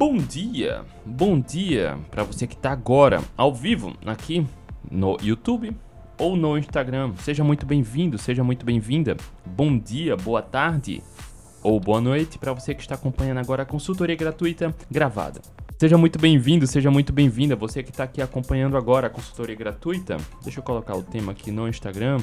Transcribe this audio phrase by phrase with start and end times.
[0.00, 4.46] Bom dia, bom dia para você que está agora ao vivo aqui
[4.90, 5.76] no YouTube
[6.18, 7.12] ou no Instagram.
[7.18, 9.14] Seja muito bem-vindo, seja muito bem-vinda.
[9.44, 11.02] Bom dia, boa tarde
[11.62, 15.42] ou boa noite para você que está acompanhando agora a consultoria gratuita gravada.
[15.78, 17.54] Seja muito bem-vindo, seja muito bem-vinda.
[17.54, 20.16] Você que está aqui acompanhando agora a consultoria gratuita.
[20.42, 22.22] Deixa eu colocar o tema aqui no Instagram.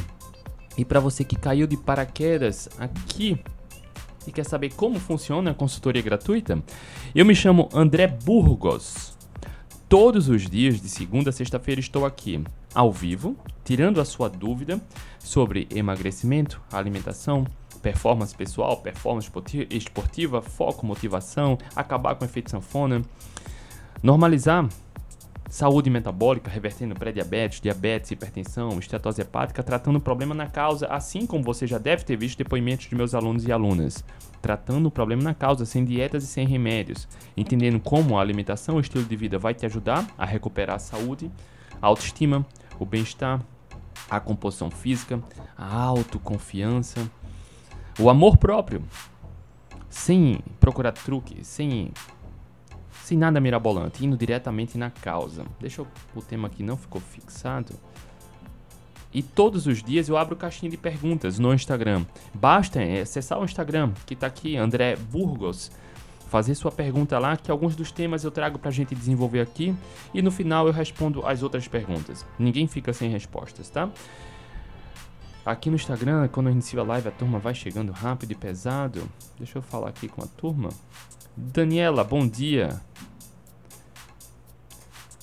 [0.75, 3.39] E para você que caiu de paraquedas aqui
[4.28, 6.61] e quer saber como funciona a consultoria gratuita,
[7.15, 9.18] eu me chamo André Burgos.
[9.89, 12.43] Todos os dias, de segunda a sexta-feira, estou aqui
[12.75, 14.82] ao vivo, tirando a sua dúvida
[15.18, 17.46] sobre emagrecimento, alimentação,
[17.82, 19.32] performance pessoal, performance
[19.70, 23.01] esportiva, foco, motivação, acabar com o efeito sanfona,
[24.04, 24.68] normalizar
[25.50, 31.43] saúde metabólica, revertendo pré-diabetes, diabetes, hipertensão, estetose hepática, tratando o problema na causa, assim como
[31.43, 34.03] você já deve ter visto depoimentos de meus alunos e alunas.
[34.42, 38.78] Tratando o problema na causa, sem dietas e sem remédios, entendendo como a alimentação e
[38.80, 41.31] o estilo de vida vai te ajudar a recuperar a saúde,
[41.81, 42.45] a autoestima,
[42.78, 43.42] o bem-estar,
[44.09, 45.22] a composição física,
[45.58, 47.09] a autoconfiança,
[48.00, 48.84] o amor próprio,
[49.90, 51.92] sem procurar truque, sem
[53.08, 55.45] sem nada mirabolante, indo diretamente na causa.
[55.61, 57.73] Deixa eu, o tema aqui não ficou fixado.
[59.13, 62.05] E todos os dias eu abro caixinha de perguntas no Instagram.
[62.33, 65.72] Basta acessar o Instagram, que está aqui, André Burgos,
[66.28, 69.73] fazer sua pergunta lá, que alguns dos temas eu trago para a gente desenvolver aqui.
[70.13, 72.25] E no final eu respondo as outras perguntas.
[72.38, 73.89] Ninguém fica sem respostas, tá?
[75.45, 79.09] Aqui no Instagram, quando eu inicio a live, a turma vai chegando rápido e pesado.
[79.38, 80.67] Deixa eu falar aqui com a turma.
[81.40, 82.82] Daniela, bom dia.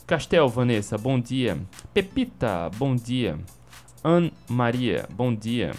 [0.07, 1.61] Castel Vanessa, bom dia.
[1.93, 3.37] Pepita, bom dia.
[4.05, 5.75] Anne Maria, bom dia.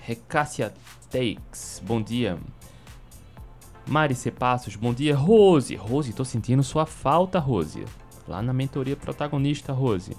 [0.00, 0.72] Recássia
[1.10, 2.38] Takes, bom dia.
[3.86, 5.14] Mari Cepassos, bom dia.
[5.14, 7.84] Rose, Rose, tô sentindo sua falta, Rose.
[8.26, 10.16] Lá na mentoria protagonista, Rose.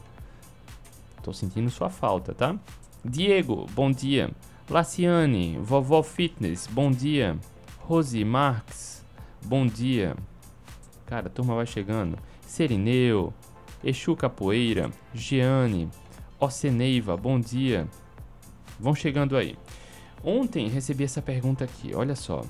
[1.24, 2.56] Tô sentindo sua falta, tá?
[3.04, 4.30] Diego, bom dia.
[4.70, 7.40] Laciane, Vovó Fitness, bom dia.
[7.90, 8.99] Rose Marques,
[9.44, 10.16] bom dia.
[11.06, 12.18] Cara, a turma vai chegando.
[12.42, 13.34] Serineu,
[13.84, 15.90] Exu Capoeira, Giane,
[16.40, 17.88] Oceneiva, bom dia.
[18.80, 19.58] Vão chegando aí.
[20.24, 22.44] Ontem recebi essa pergunta aqui, olha só.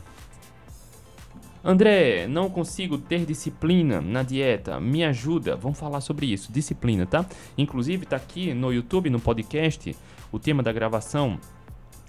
[1.63, 5.55] André, não consigo ter disciplina na dieta, me ajuda.
[5.57, 7.25] Vamos falar sobre isso, disciplina, tá?
[7.57, 9.95] Inclusive tá aqui no YouTube, no podcast,
[10.31, 11.37] o tema da gravação.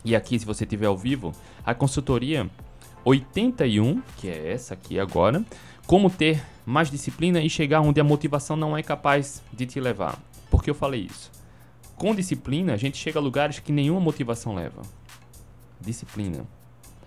[0.04, 1.32] E aqui, se você tiver ao vivo,
[1.64, 2.48] a consultoria
[3.05, 5.44] 81, que é essa aqui agora,
[5.87, 10.19] como ter mais disciplina e chegar onde a motivação não é capaz de te levar.
[10.50, 11.31] Por que eu falei isso?
[11.97, 14.83] Com disciplina, a gente chega a lugares que nenhuma motivação leva.
[15.81, 16.47] Disciplina.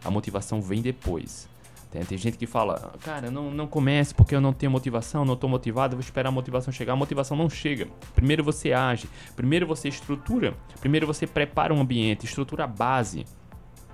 [0.03, 1.47] A motivação vem depois.
[1.89, 5.35] Tem, tem gente que fala, cara, não, não comece porque eu não tenho motivação, não
[5.35, 6.93] estou motivado, vou esperar a motivação chegar.
[6.93, 7.87] A motivação não chega.
[8.15, 13.25] Primeiro você age, primeiro você estrutura, primeiro você prepara um ambiente, estrutura a base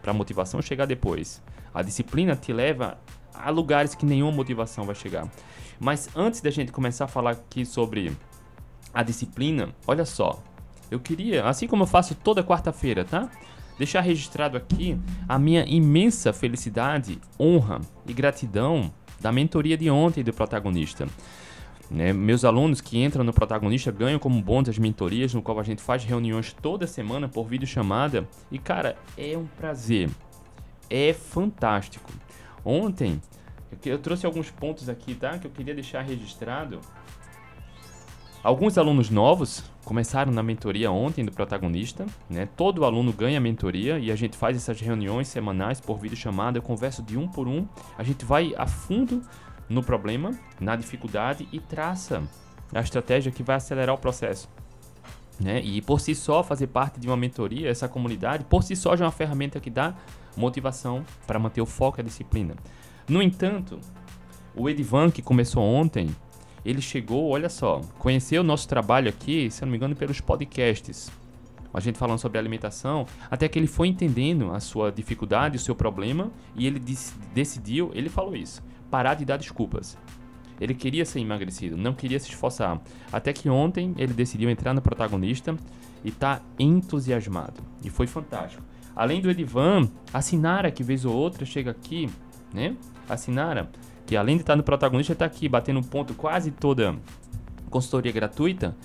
[0.02, 1.42] para a motivação chegar depois.
[1.74, 2.98] A disciplina te leva
[3.34, 5.28] a lugares que nenhuma motivação vai chegar.
[5.80, 8.12] Mas antes da gente começar a falar aqui sobre
[8.94, 10.42] a disciplina, olha só.
[10.92, 13.30] Eu queria, assim como eu faço toda quarta-feira, tá?
[13.78, 18.92] Deixar registrado aqui a minha imensa felicidade, honra e gratidão
[19.22, 21.08] da mentoria de ontem do protagonista.
[21.90, 22.14] Né?
[22.14, 25.82] Meus alunos que entram no protagonista ganham como bônus as mentorias, no qual a gente
[25.82, 28.28] faz reuniões toda semana por videochamada.
[28.52, 30.10] E cara, é um prazer.
[30.90, 32.12] É fantástico.
[32.64, 33.22] Ontem
[33.86, 35.38] eu trouxe alguns pontos aqui, tá?
[35.38, 36.80] Que eu queria deixar registrado.
[38.44, 42.48] Alguns alunos novos começaram na mentoria ontem do protagonista, né?
[42.56, 46.62] Todo aluno ganha mentoria e a gente faz essas reuniões semanais por vídeo chamada, eu
[46.62, 47.68] converso de um por um,
[47.98, 49.22] a gente vai a fundo
[49.68, 52.24] no problema, na dificuldade e traça
[52.74, 54.48] a estratégia que vai acelerar o processo.
[55.40, 55.62] Né?
[55.62, 59.06] E por si só fazer parte de uma mentoria, essa comunidade, por si só já
[59.06, 59.96] é uma ferramenta que dá
[60.40, 62.56] motivação para manter o foco e a disciplina.
[63.08, 63.80] No entanto,
[64.56, 66.10] o Edivan, que começou ontem,
[66.66, 71.12] ele chegou, olha só, conheceu o nosso trabalho aqui, se não me engano, pelos podcasts.
[71.74, 75.76] A gente falando sobre alimentação, até que ele foi entendendo a sua dificuldade, o seu
[75.76, 76.80] problema, e ele
[77.34, 79.98] decidiu, ele falou isso, parar de dar desculpas.
[80.60, 82.82] Ele queria ser emagrecido, não queria se esforçar.
[83.12, 85.56] Até que ontem ele decidiu entrar no protagonista
[86.04, 87.62] e tá entusiasmado.
[87.84, 88.64] E foi fantástico.
[89.00, 92.10] Além do Edivan, a Sinara, que vez ou outra chega aqui,
[92.54, 92.76] né?
[93.08, 93.72] a Sinara,
[94.06, 96.98] que além de estar no protagonista, está aqui batendo ponto quase toda
[97.70, 98.76] consultoria gratuita,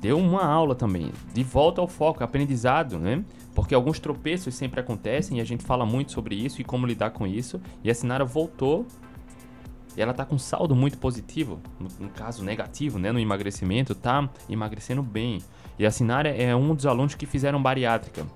[0.00, 3.24] deu uma aula também, de volta ao foco, aprendizado, né?
[3.54, 7.10] Porque alguns tropeços sempre acontecem e a gente fala muito sobre isso e como lidar
[7.10, 7.60] com isso.
[7.84, 8.88] E a Sinara voltou
[9.96, 14.28] e ela tá com saldo muito positivo, no, no, caso negativo, né, no emagrecimento, tá
[14.50, 15.40] emagrecendo bem.
[15.78, 18.26] E a Sinara é um dos alunos que fizeram bariátrica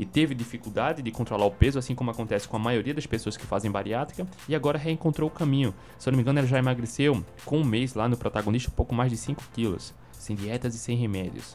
[0.00, 3.36] e teve dificuldade de controlar o peso, assim como acontece com a maioria das pessoas
[3.36, 5.74] que fazem bariátrica, e agora reencontrou o caminho.
[5.98, 8.74] Se eu não me engano, ela já emagreceu com um mês lá no protagonista um
[8.74, 11.54] pouco mais de 5 quilos, sem dietas e sem remédios.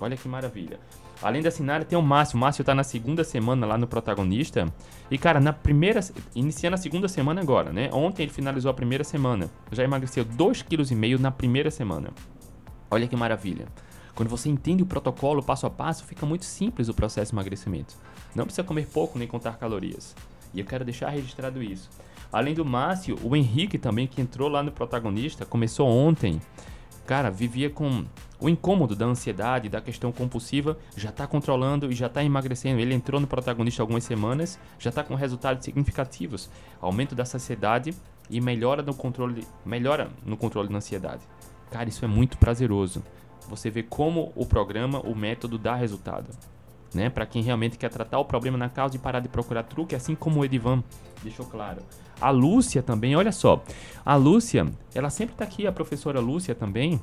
[0.00, 0.80] Olha que maravilha.
[1.22, 2.36] Além da Sinara, tem o Márcio.
[2.36, 4.66] O Márcio tá na segunda semana lá no protagonista.
[5.08, 6.00] E, cara, na primeira.
[6.34, 7.90] Iniciando a segunda semana agora, né?
[7.92, 9.50] Ontem ele finalizou a primeira semana.
[9.72, 12.10] Já emagreceu 2,5 kg na primeira semana.
[12.88, 13.66] Olha que maravilha.
[14.18, 17.94] Quando você entende o protocolo passo a passo, fica muito simples o processo de emagrecimento.
[18.34, 20.12] Não precisa comer pouco nem contar calorias.
[20.52, 21.88] E eu quero deixar registrado isso.
[22.32, 26.40] Além do Márcio, o Henrique também, que entrou lá no protagonista, começou ontem.
[27.06, 28.04] Cara, vivia com
[28.40, 32.80] o incômodo da ansiedade, da questão compulsiva, já está controlando e já está emagrecendo.
[32.80, 36.50] Ele entrou no protagonista algumas semanas, já está com resultados significativos.
[36.80, 37.94] Aumento da saciedade
[38.28, 41.22] e melhora no controle, melhora no controle da ansiedade.
[41.70, 43.00] Cara, isso é muito prazeroso.
[43.48, 46.28] Você vê como o programa, o método dá resultado.
[46.94, 47.10] Né?
[47.10, 50.14] Para quem realmente quer tratar o problema na causa e parar de procurar truque, assim
[50.14, 50.82] como o Edivan
[51.22, 51.82] deixou claro.
[52.20, 53.62] A Lúcia também, olha só.
[54.04, 57.00] A Lúcia, ela sempre está aqui, a professora Lúcia também,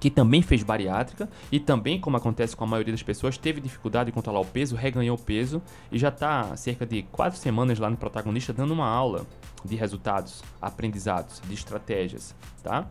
[0.00, 4.06] que também fez bariátrica e também, como acontece com a maioria das pessoas, teve dificuldade
[4.06, 7.88] de controlar o peso, reganhou o peso e já está cerca de quatro semanas lá
[7.88, 9.26] no protagonista dando uma aula
[9.64, 12.86] de resultados, aprendizados, de estratégias, tá?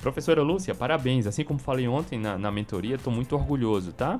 [0.00, 1.26] Professora Lúcia, parabéns.
[1.26, 4.18] Assim como falei ontem na, na mentoria, estou muito orgulhoso, tá?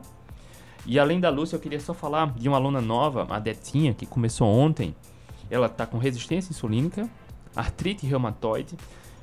[0.87, 4.07] E além da Lúcia, eu queria só falar de uma aluna nova, a Detinha, que
[4.07, 4.95] começou ontem.
[5.51, 7.09] Ela está com resistência insulínica,
[7.57, 8.77] artrite reumatoide,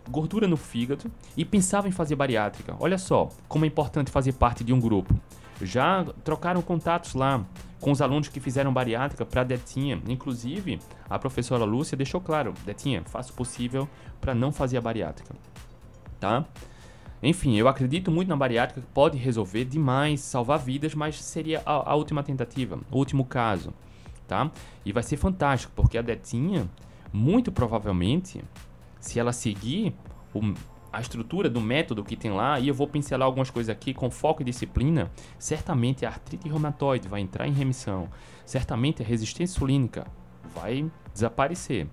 [0.09, 2.75] gordura no fígado e pensava em fazer bariátrica.
[2.79, 5.13] Olha só como é importante fazer parte de um grupo.
[5.61, 7.43] Já trocaram contatos lá
[7.79, 10.01] com os alunos que fizeram bariátrica para Detinha.
[10.07, 13.87] Inclusive, a professora Lúcia deixou claro: Detinha, faça o possível
[14.19, 15.35] para não fazer a bariátrica.
[16.19, 16.45] Tá?
[17.21, 21.91] Enfim, eu acredito muito na bariátrica que pode resolver demais, salvar vidas, mas seria a,
[21.91, 23.73] a última tentativa, o último caso,
[24.27, 24.51] tá?
[24.85, 26.69] E vai ser fantástico, porque a Detinha,
[27.11, 28.43] muito provavelmente,
[28.99, 29.95] se ela seguir
[30.31, 30.53] o,
[30.93, 34.11] a estrutura do método que tem lá, e eu vou pincelar algumas coisas aqui com
[34.11, 38.07] foco e disciplina, certamente a artrite reumatoide vai entrar em remissão,
[38.45, 40.05] certamente a resistência insulínica
[40.53, 41.87] vai desaparecer.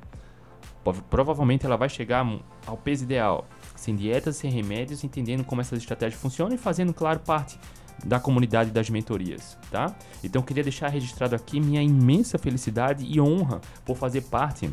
[1.08, 2.26] Provavelmente ela vai chegar
[2.66, 7.20] ao peso ideal, sem dietas, sem remédios, entendendo como essas estratégias funcionam e fazendo, claro,
[7.20, 7.58] parte
[8.04, 9.94] da comunidade das mentorias, tá?
[10.22, 14.70] Então queria deixar registrado aqui minha imensa felicidade e honra por fazer parte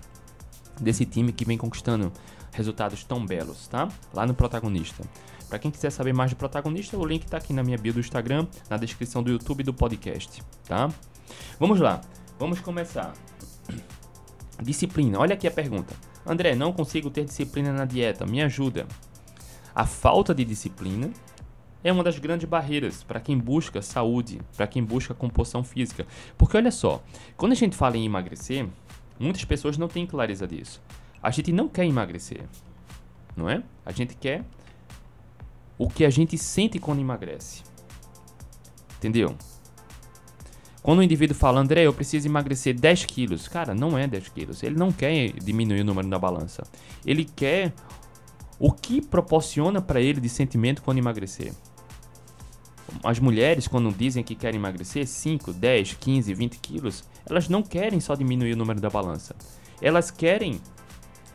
[0.80, 2.12] desse time que vem conquistando
[2.51, 3.88] resultados tão belos, tá?
[4.13, 5.03] Lá no protagonista.
[5.48, 8.00] Para quem quiser saber mais do protagonista, o link está aqui na minha bio do
[8.00, 10.89] Instagram, na descrição do YouTube e do podcast, tá?
[11.59, 12.01] Vamos lá,
[12.39, 13.13] vamos começar.
[14.62, 16.10] Disciplina, olha aqui a pergunta.
[16.25, 18.88] André, não consigo ter disciplina na dieta, me ajuda.
[19.73, 21.09] A falta de disciplina
[21.83, 26.06] é uma das grandes barreiras para quem busca saúde, para quem busca composição física.
[26.38, 27.01] Porque olha só,
[27.35, 28.68] quando a gente fala em emagrecer,
[29.19, 30.81] muitas pessoas não têm clareza disso.
[31.21, 32.44] A gente não quer emagrecer,
[33.35, 33.63] não é?
[33.85, 34.44] A gente quer
[35.77, 37.63] o que a gente sente quando emagrece.
[38.97, 39.35] Entendeu?
[40.81, 44.63] Quando o indivíduo fala, André, eu preciso emagrecer 10 quilos, cara, não é 10 quilos.
[44.63, 46.63] Ele não quer diminuir o número da balança.
[47.05, 47.71] Ele quer
[48.57, 51.53] o que proporciona para ele de sentimento quando emagrecer.
[53.03, 58.00] As mulheres, quando dizem que querem emagrecer 5, 10, 15, 20 quilos, elas não querem
[58.00, 59.35] só diminuir o número da balança.
[59.81, 60.59] Elas querem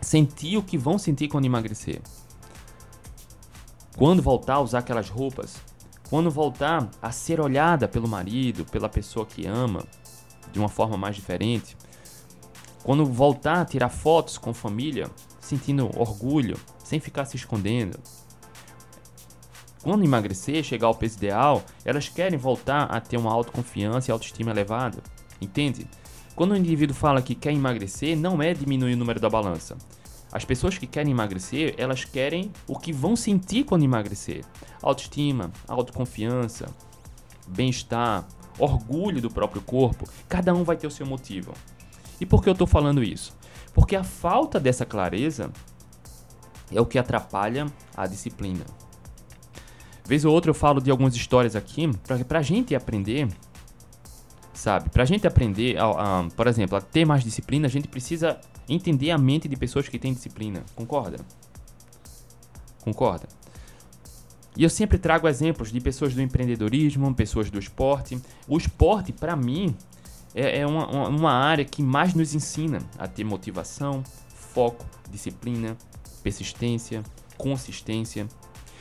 [0.01, 2.01] sentir o que vão sentir quando emagrecer.
[3.97, 5.57] Quando voltar a usar aquelas roupas,
[6.09, 9.85] quando voltar a ser olhada pelo marido, pela pessoa que ama,
[10.53, 11.77] de uma forma mais diferente.
[12.83, 15.11] Quando voltar a tirar fotos com família,
[15.41, 17.99] sentindo orgulho, sem ficar se escondendo.
[19.83, 24.51] Quando emagrecer, chegar ao peso ideal, elas querem voltar a ter uma autoconfiança e autoestima
[24.51, 24.99] elevada.
[25.41, 25.87] Entende?
[26.35, 29.77] Quando o indivíduo fala que quer emagrecer, não é diminuir o número da balança.
[30.33, 34.45] As pessoas que querem emagrecer, elas querem o que vão sentir quando emagrecer.
[34.83, 36.67] Autoestima, autoconfiança,
[37.47, 38.27] bem-estar,
[38.59, 40.09] orgulho do próprio corpo.
[40.29, 41.53] Cada um vai ter o seu motivo.
[42.21, 43.37] E por que eu estou falando isso?
[43.73, 45.53] Porque a falta dessa clareza
[46.73, 47.67] é o que atrapalha
[47.97, 48.65] a disciplina.
[50.05, 51.89] Vez ou outra eu falo de algumas histórias aqui
[52.27, 53.29] para a gente aprender,
[54.53, 54.89] sabe?
[54.89, 55.77] Para a gente aprender,
[56.35, 59.99] por exemplo, a ter mais disciplina, a gente precisa entender a mente de pessoas que
[59.99, 60.65] têm disciplina.
[60.75, 61.19] Concorda?
[62.83, 63.29] Concorda?
[64.57, 68.19] E eu sempre trago exemplos de pessoas do empreendedorismo, pessoas do esporte.
[68.49, 69.77] O esporte, para mim,
[70.35, 75.77] é, é uma, uma área que mais nos ensina a ter motivação, foco, disciplina,
[76.23, 77.03] persistência,
[77.37, 78.27] consistência.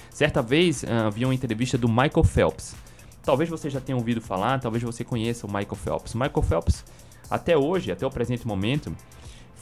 [0.09, 2.73] Certa vez uh, havia uma entrevista do Michael Phelps.
[3.21, 6.13] Talvez você já tenha ouvido falar, talvez você conheça o Michael Phelps.
[6.13, 6.85] Michael Phelps,
[7.29, 8.95] até hoje, até o presente momento,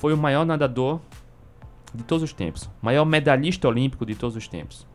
[0.04, 1.00] foi o maior nadador
[1.96, 4.86] de todos os tempos, maior medalhista olímpico de todos os tempos.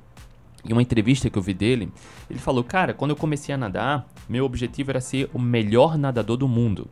[0.62, 1.90] Em uma entrevista que eu vi dele,
[2.28, 6.36] ele falou: Cara, quando eu comecei a nadar, meu objetivo era ser o melhor nadador
[6.36, 6.90] do mundo.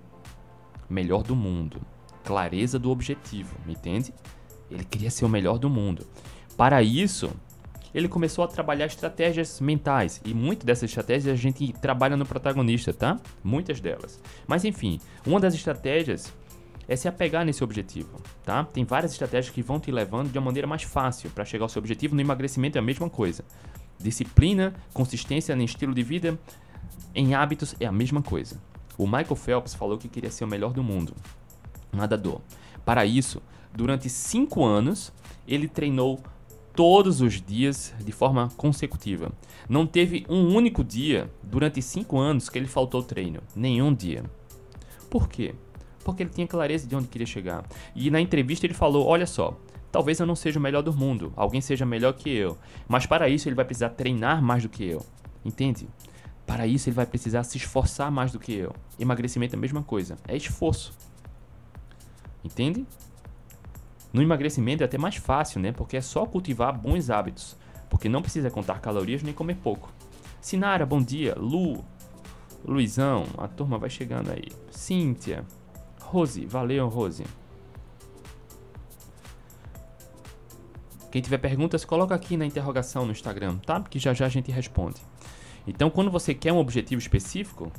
[0.89, 1.79] Melhor do mundo.
[2.25, 4.15] Clareza do objetivo, me entende?
[4.71, 6.07] Ele queria ser o melhor do mundo.
[6.57, 7.31] Para isso,
[7.95, 10.23] ele começou a trabalhar estratégias mentais.
[10.25, 13.21] E muitas dessas estratégias a gente trabalha no protagonista, tá?
[13.45, 14.19] Muitas delas.
[14.47, 16.33] Mas enfim, uma das estratégias
[16.89, 18.65] é se apegar nesse objetivo, tá?
[18.65, 21.69] Tem várias estratégias que vão te levando de uma maneira mais fácil para chegar ao
[21.69, 22.15] seu objetivo.
[22.15, 23.45] No emagrecimento é a mesma coisa.
[23.99, 26.39] Disciplina, consistência em estilo de vida,
[27.15, 28.61] em hábitos é a mesma coisa.
[28.99, 31.15] O Michael Phelps falou que queria ser o melhor do mundo,
[31.93, 32.41] nadador.
[32.85, 33.43] Para isso,
[33.75, 35.13] durante cinco anos,
[35.47, 36.21] ele treinou
[36.75, 39.33] todos os dias de forma consecutiva.
[39.69, 43.41] Não teve um único dia durante cinco anos que ele faltou treino.
[43.57, 44.25] Nenhum dia.
[45.11, 45.55] Por quê?
[46.07, 47.65] Porque ele tinha clareza de onde queria chegar.
[47.93, 49.59] E na entrevista ele falou: Olha só,
[49.91, 53.29] talvez eu não seja o melhor do mundo, alguém seja melhor que eu, mas para
[53.29, 55.05] isso ele vai precisar treinar mais do que eu.
[55.45, 55.89] Entende?
[56.47, 58.73] Para isso ele vai precisar se esforçar mais do que eu.
[59.01, 60.97] Emagrecimento é a mesma coisa, é esforço.
[62.45, 62.87] Entende?
[64.13, 65.73] No emagrecimento é até mais fácil, né?
[65.73, 67.57] Porque é só cultivar bons hábitos.
[67.91, 69.93] Porque não precisa contar calorias nem comer pouco.
[70.41, 71.35] Sinara, bom dia.
[71.37, 71.85] Lu,
[72.65, 74.49] Luizão, a turma vai chegando aí.
[74.71, 75.45] Cíntia,
[76.07, 77.25] Rose, valeu, Rose.
[81.11, 83.81] Quem tiver perguntas, coloca aqui na interrogação no Instagram, tá?
[83.81, 85.01] Porque já já a gente responde.
[85.67, 87.73] Então, quando você quer um objetivo específico,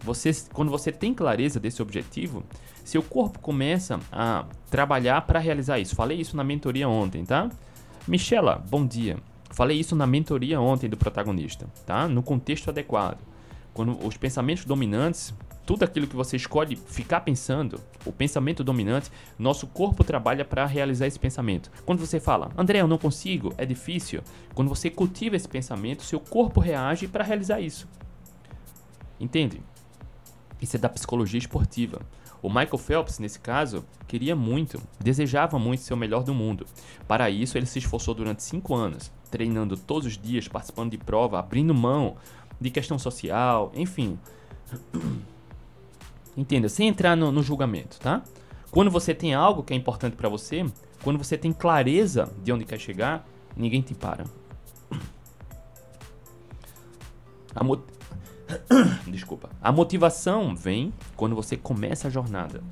[0.00, 2.44] você, quando você tem clareza desse objetivo,
[2.84, 5.96] seu corpo começa a trabalhar para realizar isso.
[5.96, 7.48] Falei isso na mentoria ontem, tá?
[8.06, 9.16] Michela, bom dia.
[9.50, 12.06] Falei isso na mentoria ontem do protagonista, tá?
[12.06, 13.18] No contexto adequado.
[13.74, 15.34] Quando os pensamentos dominantes
[15.64, 21.06] tudo aquilo que você escolhe ficar pensando, o pensamento dominante, nosso corpo trabalha para realizar
[21.06, 21.70] esse pensamento.
[21.84, 24.22] Quando você fala, André, eu não consigo, é difícil,
[24.54, 27.88] quando você cultiva esse pensamento, seu corpo reage para realizar isso.
[29.20, 29.62] Entende?
[30.60, 32.00] Isso é da psicologia esportiva.
[32.42, 36.66] O Michael Phelps, nesse caso, queria muito, desejava muito ser o melhor do mundo.
[37.06, 41.38] Para isso, ele se esforçou durante cinco anos, treinando todos os dias, participando de prova,
[41.38, 42.16] abrindo mão
[42.60, 44.18] de questão social, enfim.
[46.36, 48.22] Entenda, sem entrar no, no julgamento, tá?
[48.70, 50.64] Quando você tem algo que é importante para você,
[51.02, 54.24] quando você tem clareza de onde quer chegar, ninguém te para.
[57.54, 57.62] A.
[59.06, 59.50] Desculpa.
[59.60, 62.62] A motivação vem quando você começa a jornada.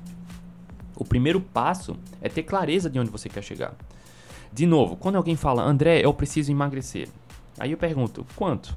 [0.95, 3.75] O primeiro passo é ter clareza de onde você quer chegar.
[4.51, 7.09] De novo, quando alguém fala, André, eu preciso emagrecer.
[7.59, 8.75] Aí eu pergunto, quanto?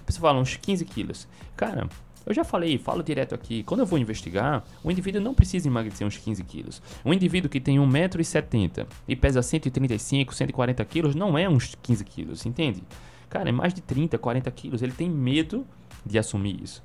[0.00, 1.28] A pessoa fala, uns 15 quilos.
[1.56, 1.88] Cara,
[2.24, 6.06] eu já falei, falo direto aqui, quando eu vou investigar, o indivíduo não precisa emagrecer
[6.06, 6.82] uns 15 quilos.
[7.04, 12.46] Um indivíduo que tem 1,70m e pesa 135, 140 quilos não é uns 15 quilos,
[12.46, 12.82] entende?
[13.28, 14.82] Cara, é mais de 30, 40 quilos.
[14.82, 15.66] Ele tem medo
[16.04, 16.82] de assumir isso.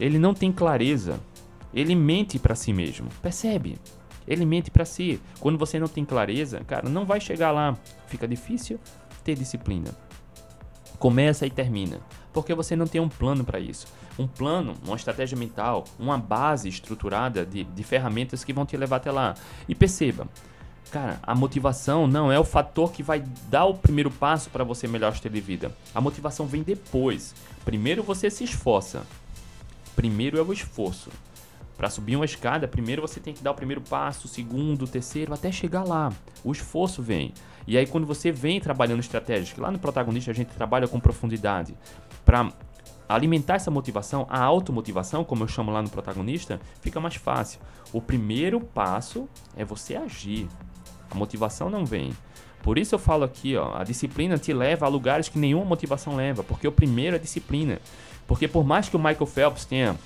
[0.00, 1.20] Ele não tem clareza.
[1.72, 3.08] Ele mente para si mesmo.
[3.20, 3.78] Percebe?
[4.26, 5.20] Ele mente para si.
[5.38, 7.76] Quando você não tem clareza, cara, não vai chegar lá.
[8.06, 8.80] Fica difícil
[9.22, 9.90] ter disciplina.
[10.98, 12.00] Começa e termina
[12.32, 13.86] porque você não tem um plano para isso.
[14.18, 18.96] Um plano, uma estratégia mental, uma base estruturada de, de ferramentas que vão te levar
[18.96, 19.34] até lá.
[19.68, 20.26] E perceba,
[20.90, 24.86] cara, a motivação não é o fator que vai dar o primeiro passo para você
[24.88, 25.72] melhorar o estilo de vida.
[25.94, 27.34] A motivação vem depois.
[27.64, 29.02] Primeiro você se esforça.
[29.94, 31.10] Primeiro é o esforço.
[31.76, 34.88] Para subir uma escada, primeiro você tem que dar o primeiro passo, o segundo, o
[34.88, 36.12] terceiro, até chegar lá.
[36.44, 37.32] O esforço vem.
[37.66, 41.00] E aí quando você vem trabalhando estratégias, que lá no protagonista a gente trabalha com
[41.00, 41.74] profundidade,
[42.24, 42.52] para
[43.08, 47.60] alimentar essa motivação, a automotivação, como eu chamo lá no protagonista, fica mais fácil.
[47.92, 50.48] O primeiro passo é você agir.
[51.10, 52.12] A motivação não vem.
[52.62, 56.14] Por isso eu falo aqui, ó, a disciplina te leva a lugares que nenhuma motivação
[56.14, 57.80] leva, porque o primeiro é disciplina.
[58.26, 59.96] Porque por mais que o Michael Phelps tenha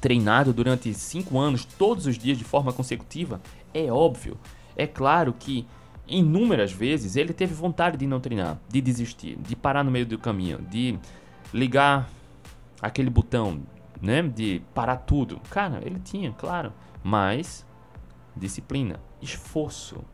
[0.00, 3.40] treinado durante cinco anos, todos os dias de forma consecutiva,
[3.72, 4.36] é óbvio,
[4.76, 5.66] é claro que
[6.06, 10.18] inúmeras vezes ele teve vontade de não treinar, de desistir, de parar no meio do
[10.18, 10.98] caminho, de
[11.52, 12.08] ligar
[12.80, 13.62] aquele botão,
[14.00, 15.40] né, de parar tudo.
[15.50, 16.72] Cara, ele tinha, claro,
[17.02, 17.64] mas
[18.36, 20.04] disciplina, esforço,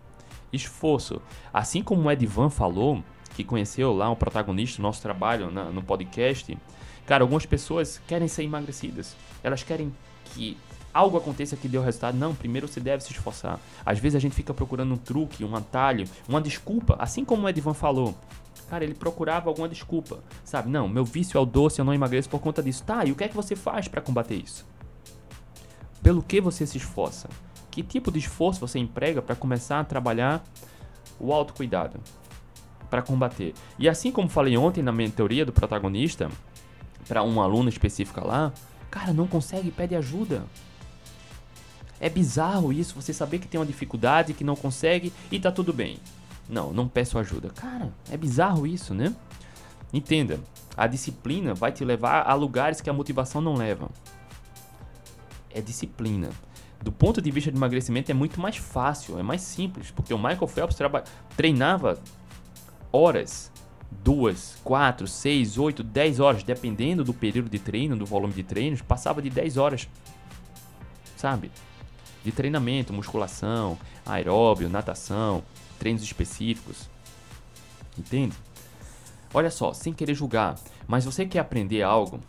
[0.52, 1.20] esforço.
[1.52, 3.02] Assim como o Edvan falou,
[3.34, 6.56] que conheceu lá o protagonista do nosso trabalho na, no podcast,
[7.06, 9.16] cara, algumas pessoas querem ser emagrecidas.
[9.42, 9.92] Elas querem
[10.26, 10.56] que
[10.92, 12.16] algo aconteça que dê o resultado.
[12.16, 13.58] Não, primeiro você deve se esforçar.
[13.84, 17.48] Às vezes a gente fica procurando um truque, um atalho, uma desculpa, assim como o
[17.48, 18.14] Edvan falou.
[18.68, 20.70] Cara, ele procurava alguma desculpa, sabe?
[20.70, 22.82] Não, meu vício é o doce, eu não emagreço por conta disso.
[22.84, 24.66] Tá, e o que é que você faz para combater isso?
[26.02, 27.28] Pelo que você se esforça?
[27.70, 30.42] Que tipo de esforço você emprega para começar a trabalhar
[31.20, 32.00] o autocuidado?
[32.90, 33.54] Para combater.
[33.78, 36.30] E assim como falei ontem na mentoria do protagonista,
[37.06, 38.52] para um aluno específico lá,
[38.90, 40.44] cara, não consegue, pede ajuda.
[42.02, 45.72] É bizarro isso, você saber que tem uma dificuldade, que não consegue e tá tudo
[45.72, 45.98] bem.
[46.48, 47.50] Não, não peço ajuda.
[47.50, 49.14] Cara, é bizarro isso, né?
[49.92, 50.40] Entenda,
[50.76, 53.88] a disciplina vai te levar a lugares que a motivação não leva.
[55.54, 56.30] É disciplina.
[56.82, 60.18] Do ponto de vista de emagrecimento é muito mais fácil, é mais simples, porque o
[60.18, 60.76] Michael Phelps
[61.36, 62.00] treinava
[62.90, 63.52] horas,
[64.02, 68.82] duas, quatro, seis, oito, dez horas, dependendo do período de treino, do volume de treinos,
[68.82, 69.88] passava de 10 horas,
[71.16, 71.48] sabe?
[72.24, 75.42] De treinamento, musculação, aeróbio, natação,
[75.78, 76.88] treinos específicos.
[77.98, 78.36] Entende?
[79.34, 82.20] Olha só, sem querer julgar, mas você quer aprender algo?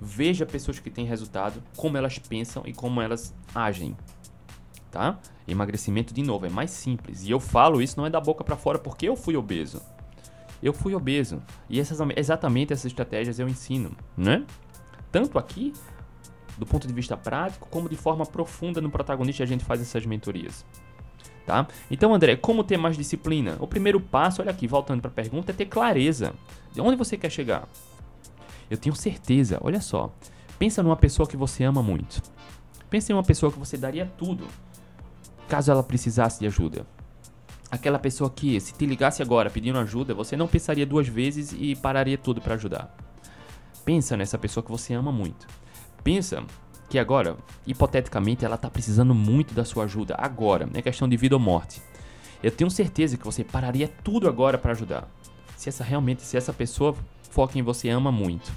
[0.00, 3.96] Veja pessoas que têm resultado, como elas pensam e como elas agem.
[4.90, 5.18] Tá?
[5.46, 7.24] Emagrecimento de novo é mais simples.
[7.24, 9.80] E eu falo isso não é da boca para fora porque eu fui obeso.
[10.62, 11.42] Eu fui obeso.
[11.68, 14.44] E essas, exatamente essas estratégias eu ensino, né?
[15.12, 15.72] Tanto aqui,
[16.60, 20.06] do ponto de vista prático, como de forma profunda no protagonista a gente faz essas
[20.06, 20.64] mentorias.
[21.46, 21.66] Tá?
[21.90, 23.56] Então, André, como ter mais disciplina?
[23.58, 26.34] O primeiro passo, olha aqui, voltando para a pergunta, é ter clareza
[26.72, 27.66] de onde você quer chegar.
[28.70, 30.12] Eu tenho certeza, olha só.
[30.58, 32.22] Pensa numa pessoa que você ama muito.
[32.88, 34.46] Pensa em uma pessoa que você daria tudo
[35.50, 36.86] caso ela precisasse de ajuda.
[37.70, 41.74] Aquela pessoa que, se te ligasse agora pedindo ajuda, você não pensaria duas vezes e
[41.74, 42.96] pararia tudo para ajudar.
[43.84, 45.48] Pensa nessa pessoa que você ama muito.
[46.02, 46.44] Pensa
[46.88, 51.36] que agora, hipoteticamente, ela está precisando muito da sua ajuda agora, é questão de vida
[51.36, 51.80] ou morte.
[52.42, 55.08] Eu tenho certeza que você pararia tudo agora para ajudar.
[55.56, 56.96] Se essa realmente, se essa pessoa
[57.30, 58.50] for quem você ama muito,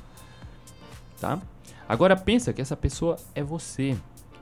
[1.20, 1.40] tá?
[1.88, 3.96] Agora pensa que essa pessoa é você,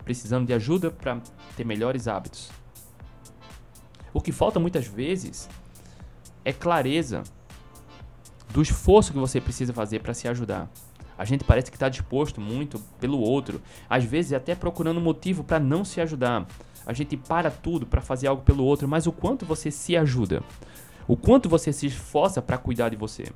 [0.06, 1.20] precisando de ajuda para
[1.58, 2.52] ter melhores hábitos.
[4.14, 5.50] O que falta muitas vezes
[6.46, 7.24] é clareza
[8.50, 10.70] do esforço que você precisa fazer para se ajudar.
[11.22, 15.60] A gente parece que está disposto muito pelo outro, às vezes até procurando motivo para
[15.60, 16.48] não se ajudar.
[16.84, 20.42] A gente para tudo para fazer algo pelo outro, mas o quanto você se ajuda?
[21.08, 23.28] O quanto você se esforça para cuidar de você?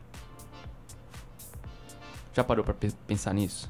[2.34, 2.74] Já parou para
[3.06, 3.70] pensar nisso?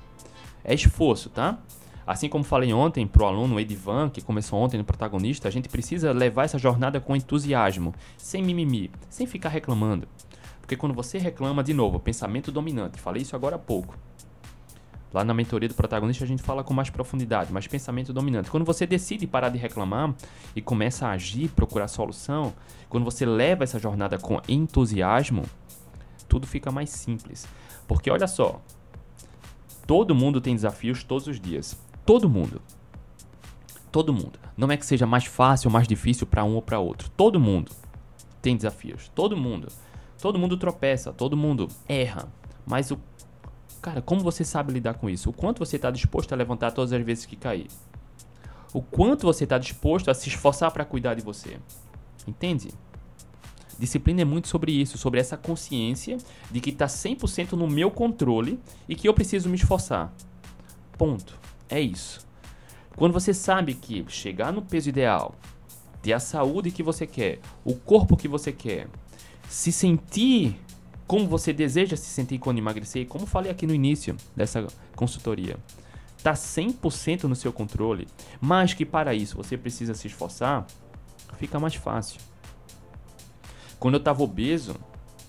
[0.64, 1.60] É esforço, tá?
[2.08, 6.14] Assim como falei ontem pro aluno Edivan, que começou ontem no protagonista, a gente precisa
[6.14, 10.08] levar essa jornada com entusiasmo, sem mimimi, sem ficar reclamando.
[10.66, 13.96] Porque quando você reclama, de novo, pensamento dominante, falei isso agora há pouco.
[15.14, 18.50] Lá na mentoria do protagonista a gente fala com mais profundidade, mas pensamento dominante.
[18.50, 20.16] Quando você decide parar de reclamar
[20.56, 22.52] e começa a agir, procurar solução,
[22.90, 25.44] quando você leva essa jornada com entusiasmo,
[26.28, 27.48] tudo fica mais simples.
[27.88, 28.60] Porque olha só,
[29.86, 31.78] todo mundo tem desafios todos os dias.
[32.04, 32.60] Todo mundo.
[33.92, 34.40] Todo mundo.
[34.58, 37.08] Não é que seja mais fácil ou mais difícil para um ou para outro.
[37.16, 37.72] Todo mundo
[38.42, 39.12] tem desafios.
[39.14, 39.68] Todo mundo.
[40.22, 42.28] Todo mundo tropeça, todo mundo erra.
[42.66, 43.00] Mas o
[43.82, 45.30] cara, como você sabe lidar com isso?
[45.30, 47.68] O quanto você está disposto a levantar todas as vezes que cair?
[48.74, 51.58] O quanto você está disposto a se esforçar para cuidar de você?
[52.28, 52.70] Entende?
[53.78, 56.18] Disciplina é muito sobre isso, sobre essa consciência
[56.50, 60.14] de que está 100% no meu controle e que eu preciso me esforçar.
[60.98, 61.38] Ponto.
[61.70, 62.26] É isso.
[62.96, 65.36] Quando você sabe que chegar no peso ideal,
[66.02, 68.88] ter a saúde que você quer, o corpo que você quer,
[69.50, 70.60] se sentir
[71.08, 75.58] como você deseja se sentir quando emagrecer, como falei aqui no início dessa consultoria,
[76.18, 78.08] está 100% no seu controle,
[78.42, 80.66] mas que para isso você precisa se esforçar,
[81.38, 82.20] fica mais fácil.
[83.80, 84.76] Quando eu estava obeso,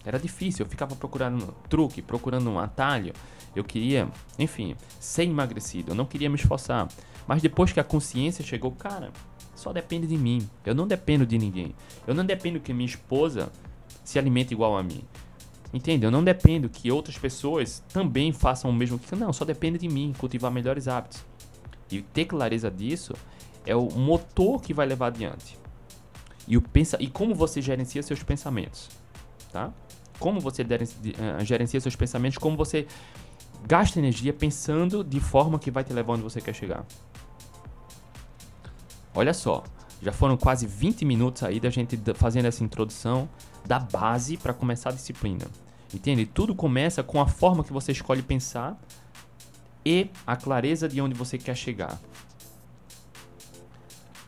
[0.05, 3.13] era difícil, eu ficava procurando truque, procurando um atalho.
[3.55, 6.89] Eu queria, enfim, ser emagrecido, eu não queria me esforçar.
[7.27, 9.11] Mas depois que a consciência chegou, cara,
[9.55, 10.49] só depende de mim.
[10.65, 11.75] Eu não dependo de ninguém.
[12.07, 13.51] Eu não dependo que minha esposa
[14.07, 15.03] se alimente igual a mim.
[15.75, 16.07] Entende?
[16.07, 19.89] Eu não dependo que outras pessoas também façam o mesmo que não, só depende de
[19.89, 21.25] mim cultivar melhores hábitos.
[21.91, 23.13] E ter clareza disso
[23.67, 25.59] é o motor que vai levar adiante.
[26.47, 28.89] E o pensa e como você gerencia seus pensamentos,
[29.53, 29.73] tá?
[30.21, 32.87] Como você eh, gerencia seus pensamentos, como você
[33.67, 36.87] gasta energia pensando de forma que vai te levar onde você quer chegar.
[39.13, 39.65] Olha só,
[40.03, 43.29] já foram quase 20 minutos aí da gente fazendo essa introdução
[43.65, 45.47] da base para começar a disciplina.
[45.93, 46.27] Entende?
[46.27, 48.79] Tudo começa com a forma que você escolhe pensar
[49.85, 51.99] e a clareza de onde você quer chegar.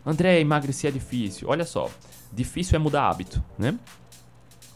[0.06, 1.48] André, emagrecer é difícil.
[1.48, 1.90] Olha só,
[2.32, 3.78] difícil é mudar hábito, né?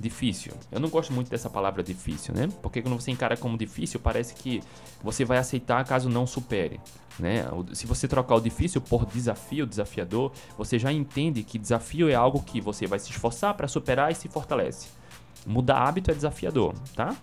[0.02, 0.52] Difícil.
[0.72, 2.48] Eu não gosto muito dessa palavra difícil, né?
[2.60, 4.60] Porque quando você encara como difícil, parece que
[5.00, 6.80] você vai aceitar caso não supere.
[7.20, 7.44] Né?
[7.72, 12.42] Se você trocar o difícil por desafio, desafiador, você já entende que desafio é algo
[12.42, 14.88] que você vai se esforçar para superar e se fortalece.
[15.46, 17.14] Mudar hábito é desafiador, tá?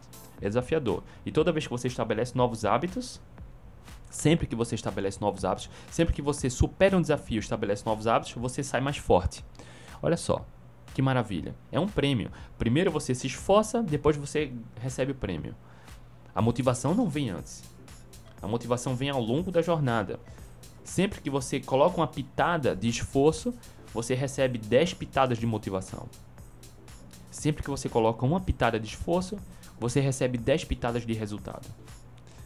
[0.41, 1.03] É desafiador.
[1.25, 3.19] E toda vez que você estabelece novos hábitos,
[4.09, 8.31] sempre que você estabelece novos hábitos, sempre que você supera um desafio, estabelece novos hábitos,
[8.35, 9.43] você sai mais forte.
[10.01, 10.45] Olha só,
[10.99, 11.55] que maravilha.
[11.71, 12.29] É um prêmio.
[12.57, 15.55] Primeiro você se esforça, depois você recebe o prêmio.
[16.35, 17.63] A motivação não vem antes.
[18.41, 20.19] A motivação vem ao longo da jornada.
[20.83, 23.53] Sempre que você coloca uma pitada de esforço,
[23.93, 26.05] você recebe 10 pitadas de motivação.
[27.31, 29.37] Sempre que você coloca uma pitada de esforço,
[29.79, 31.65] você recebe 10 pitadas de resultado.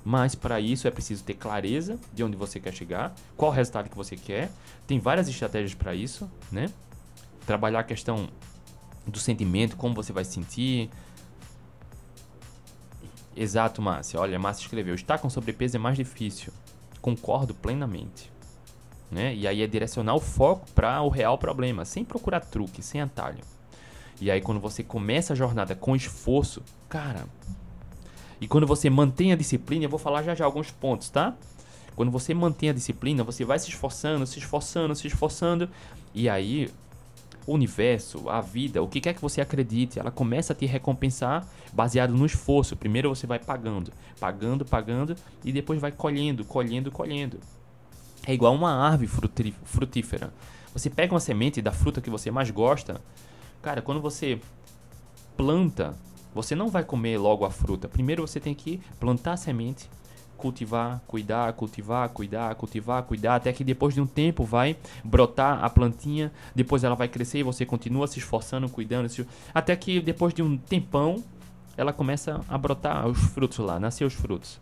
[0.05, 3.95] Mas para isso é preciso ter clareza de onde você quer chegar, qual resultado que
[3.95, 4.51] você quer.
[4.85, 6.69] Tem várias estratégias para isso, né?
[7.45, 8.29] Trabalhar a questão
[9.05, 10.89] do sentimento, como você vai se sentir,
[13.35, 14.19] Exato, Márcia.
[14.19, 16.53] Olha, Márcia escreveu: estar com sobrepeso é mais difícil.
[17.01, 18.31] Concordo plenamente.
[19.11, 19.35] Né?
[19.35, 23.43] E aí é direcionar o foco para o real problema, sem procurar truque, sem atalho.
[24.19, 27.25] E aí quando você começa a jornada com esforço, cara.
[28.41, 31.35] E quando você mantém a disciplina, eu vou falar já já alguns pontos, tá?
[31.95, 35.69] Quando você mantém a disciplina, você vai se esforçando, se esforçando, se esforçando,
[36.13, 36.71] e aí
[37.45, 41.47] o universo, a vida, o que quer que você acredite, ela começa a te recompensar
[41.73, 42.75] baseado no esforço.
[42.75, 47.39] Primeiro você vai pagando, pagando, pagando e depois vai colhendo, colhendo, colhendo.
[48.25, 49.09] É igual uma árvore
[49.63, 50.33] frutífera.
[50.73, 53.01] Você pega uma semente da fruta que você mais gosta,
[53.61, 54.39] cara, quando você
[55.35, 55.95] planta,
[56.33, 57.87] você não vai comer logo a fruta.
[57.87, 59.89] Primeiro você tem que plantar a semente,
[60.43, 65.69] cultivar, cuidar, cultivar, cuidar, cultivar, cuidar, até que depois de um tempo vai brotar a
[65.69, 69.07] plantinha, depois ela vai crescer e você continua se esforçando, cuidando,
[69.53, 71.23] até que depois de um tempão
[71.77, 74.59] ela começa a brotar os frutos lá, nascer os frutos.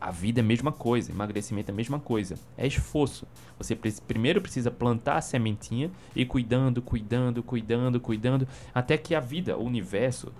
[0.00, 2.36] A vida é a mesma coisa, emagrecimento é a mesma coisa.
[2.56, 3.26] É esforço.
[3.58, 9.56] Você primeiro precisa plantar a sementinha e cuidando, cuidando, cuidando, cuidando, até que a vida,
[9.56, 10.32] o universo,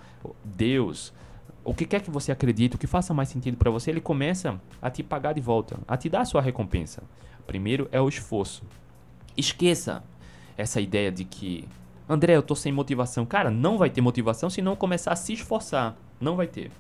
[0.43, 1.13] Deus,
[1.65, 4.61] o que quer que você acredite, o que faça mais sentido para você, ele começa
[4.81, 7.03] a te pagar de volta, a te dar a sua recompensa.
[7.47, 8.65] Primeiro é o esforço.
[9.37, 10.03] Esqueça
[10.57, 11.69] essa ideia de que,
[12.09, 13.25] André, eu tô sem motivação.
[13.25, 15.97] Cara, não vai ter motivação se não começar a se esforçar.
[16.21, 16.71] Não vai ter.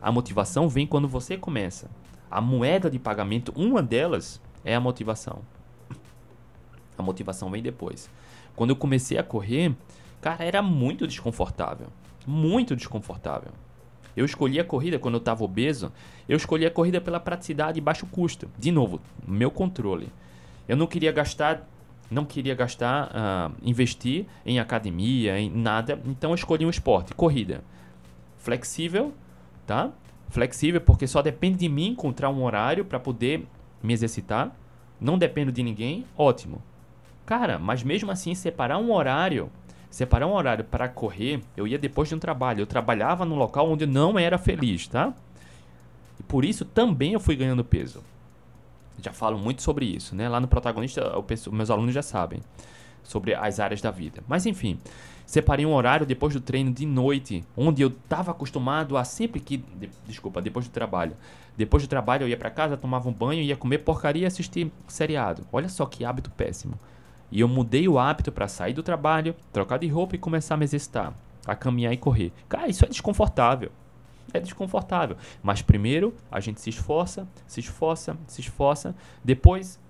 [0.00, 1.90] A motivação vem quando você começa.
[2.30, 5.40] A moeda de pagamento, uma delas, é a motivação.
[6.98, 8.10] A motivação vem depois.
[8.54, 9.74] Quando eu comecei a correr,
[10.20, 11.88] cara, era muito desconfortável.
[12.26, 13.52] Muito desconfortável.
[14.16, 15.92] Eu escolhi a corrida quando eu estava obeso,
[16.26, 18.48] eu escolhi a corrida pela praticidade e baixo custo.
[18.58, 20.08] De novo, meu controle.
[20.66, 21.68] Eu não queria gastar,
[22.10, 26.00] não queria gastar, uh, investir em academia, em nada.
[26.06, 27.62] Então eu escolhi um esporte, corrida.
[28.38, 29.12] Flexível,
[29.66, 29.90] tá?
[30.30, 33.46] Flexível porque só depende de mim encontrar um horário para poder
[33.82, 34.56] me exercitar.
[34.98, 36.62] Não dependo de ninguém, ótimo.
[37.26, 39.50] Cara, mas mesmo assim separar um horário
[39.96, 42.60] separar um horário para correr, eu ia depois de um trabalho.
[42.60, 45.14] Eu trabalhava num local onde eu não era feliz, tá?
[46.20, 48.04] E por isso também eu fui ganhando peso.
[49.00, 50.28] Já falo muito sobre isso, né?
[50.28, 52.42] Lá no protagonista, penso, meus alunos já sabem
[53.02, 54.22] sobre as áreas da vida.
[54.28, 54.78] Mas enfim,
[55.24, 59.56] separei um horário depois do treino de noite, onde eu estava acostumado a sempre que,
[59.56, 61.16] de, desculpa, depois do trabalho.
[61.56, 64.70] Depois do trabalho eu ia para casa, tomava um banho, ia comer porcaria e assistir
[64.86, 65.46] seriado.
[65.50, 66.78] Olha só que hábito péssimo.
[67.30, 70.56] E eu mudei o hábito para sair do trabalho, trocar de roupa e começar a
[70.56, 71.12] me exercitar,
[71.46, 72.32] a caminhar e correr.
[72.48, 73.70] Cara, isso é desconfortável.
[74.32, 75.16] É desconfortável.
[75.42, 78.94] Mas primeiro a gente se esforça, se esforça, se esforça.
[79.24, 79.80] Depois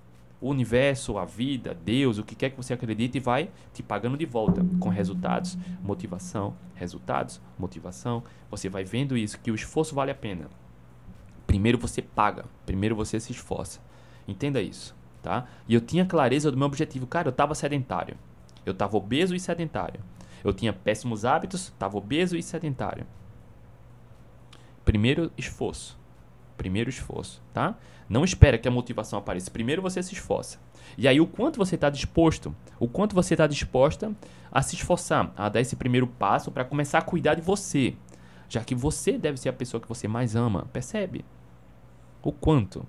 [0.40, 4.27] o universo, a vida, Deus, o que quer que você acredite, vai te pagando de
[4.27, 8.22] volta com resultados, motivação, resultados, motivação.
[8.51, 10.49] Você vai vendo isso, que o esforço vale a pena.
[11.46, 13.81] Primeiro você paga, primeiro você se esforça.
[14.29, 14.94] Entenda isso
[15.26, 15.44] tá?
[15.66, 17.04] E eu tinha clareza do meu objetivo.
[17.04, 18.16] Cara, eu estava sedentário.
[18.64, 19.98] Eu estava obeso e sedentário.
[20.44, 23.04] Eu tinha péssimos hábitos, estava obeso e sedentário.
[24.84, 25.98] Primeiro esforço.
[26.56, 27.76] Primeiro esforço, tá?
[28.08, 29.50] Não espera que a motivação apareça.
[29.50, 30.60] Primeiro você se esforça.
[30.96, 34.12] E aí o quanto você está disposto, o quanto você está disposta
[34.52, 37.96] a se esforçar, a dar esse primeiro passo para começar a cuidar de você,
[38.48, 40.68] já que você deve ser a pessoa que você mais ama.
[40.72, 41.24] Percebe?
[42.22, 42.86] O quanto?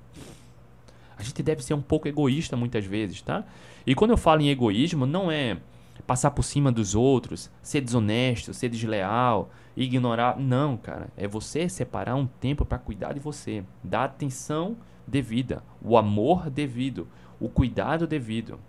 [1.17, 3.43] A gente deve ser um pouco egoísta muitas vezes, tá?
[3.85, 5.57] E quando eu falo em egoísmo, não é
[6.05, 10.37] passar por cima dos outros, ser desonesto, ser desleal, ignorar.
[10.39, 11.09] Não, cara.
[11.17, 14.77] É você separar um tempo para cuidar de você, dar atenção
[15.07, 17.07] devida, o amor devido,
[17.39, 18.59] o cuidado devido.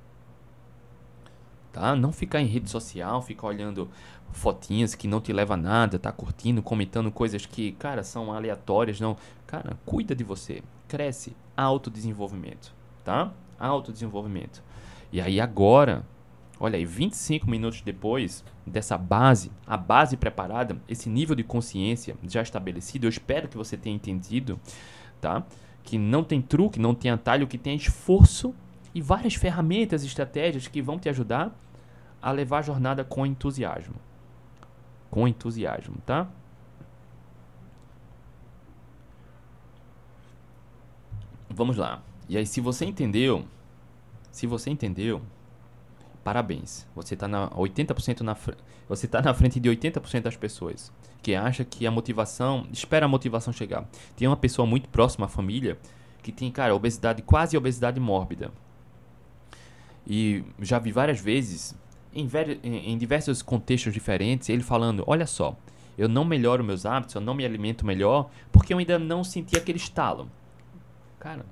[1.72, 1.94] Tá?
[1.94, 3.88] Não ficar em rede social, ficar olhando
[4.32, 9.00] fotinhas que não te leva a nada, tá curtindo, comentando coisas que, cara, são aleatórias,
[9.00, 9.16] não.
[9.46, 10.62] Cara, cuida de você.
[10.86, 12.72] Cresce, autodesenvolvimento,
[13.04, 13.32] tá?
[13.58, 14.62] Autodesenvolvimento.
[15.10, 16.06] E aí agora,
[16.60, 22.42] olha aí, 25 minutos depois dessa base, a base preparada, esse nível de consciência já
[22.42, 24.60] estabelecido, eu espero que você tenha entendido,
[25.20, 25.44] tá?
[25.82, 28.54] Que não tem truque, não tem atalho, que tem esforço
[28.94, 31.52] e várias ferramentas, estratégias que vão te ajudar
[32.22, 33.94] a levar a jornada com entusiasmo.
[35.10, 36.28] Com entusiasmo, tá?
[41.58, 42.00] Vamos lá.
[42.28, 43.44] E aí, se você entendeu,
[44.30, 45.20] se você entendeu,
[46.22, 46.86] parabéns.
[46.94, 48.36] Você está na 80% na
[48.88, 53.08] você tá na frente de 80% das pessoas que acha que a motivação, espera a
[53.08, 53.84] motivação chegar.
[54.16, 55.76] Tem uma pessoa muito próxima à família
[56.22, 58.52] que tem, cara, obesidade, quase obesidade mórbida.
[60.06, 61.76] E já vi várias vezes
[62.14, 62.28] em,
[62.62, 65.56] em, em diversos contextos diferentes, ele falando: Olha só,
[65.98, 69.56] eu não melhoro meus hábitos, eu não me alimento melhor, porque eu ainda não senti
[69.56, 70.30] aquele estalo.
[71.18, 71.44] Cara,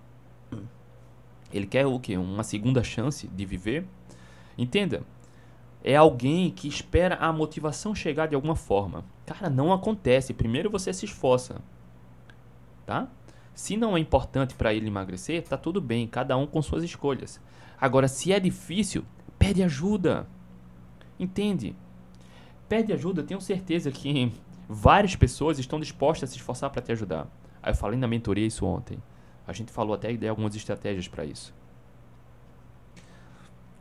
[1.53, 2.17] ele quer o quê?
[2.17, 3.87] Uma segunda chance de viver?
[4.57, 5.03] Entenda.
[5.83, 9.05] É alguém que espera a motivação chegar de alguma forma.
[9.25, 10.35] Cara, não acontece.
[10.35, 11.61] Primeiro você se esforça.
[12.85, 13.09] Tá?
[13.55, 17.41] Se não é importante para ele emagrecer, tá tudo bem, cada um com suas escolhas.
[17.81, 19.05] Agora, se é difícil,
[19.39, 20.27] pede ajuda.
[21.19, 21.75] Entende?
[22.69, 24.33] Pede ajuda, tenho certeza que
[24.69, 27.29] várias pessoas estão dispostas a se esforçar para te ajudar.
[27.63, 28.99] Aí eu falei na mentoria isso ontem.
[29.47, 31.55] A gente falou até de algumas estratégias para isso.